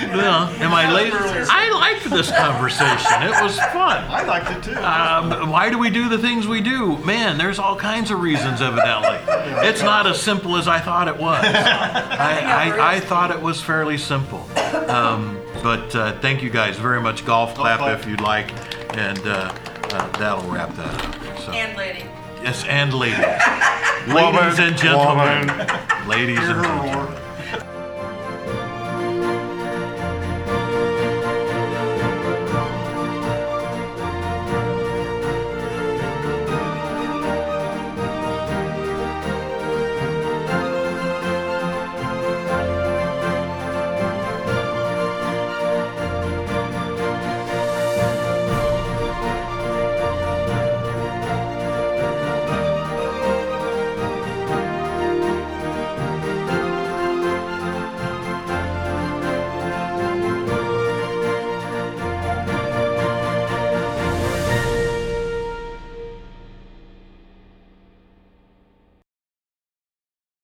[0.00, 1.12] yeah, am I late?
[1.14, 3.22] I liked this conversation.
[3.22, 4.04] It was fun.
[4.10, 4.76] I liked it too.
[4.80, 6.96] Um, why do we do the things we do?
[6.98, 9.18] Man, there's all kinds of reasons, evidently.
[9.68, 11.44] It's not as simple as I thought it was.
[11.44, 14.46] I, I, I thought it was fairly simple.
[14.88, 17.24] Um, but uh, thank you guys very much.
[17.26, 17.98] Golf clap clap.
[17.98, 18.50] if you'd like.
[18.96, 19.52] And uh,
[19.92, 21.38] uh, that'll wrap that up.
[21.40, 22.04] So, And lady.
[22.42, 23.18] yes, and ladies.
[24.08, 25.46] Ladies and gentlemen.
[25.46, 26.08] Woman.
[26.08, 26.94] Ladies and gentlemen.
[26.96, 27.29] roar.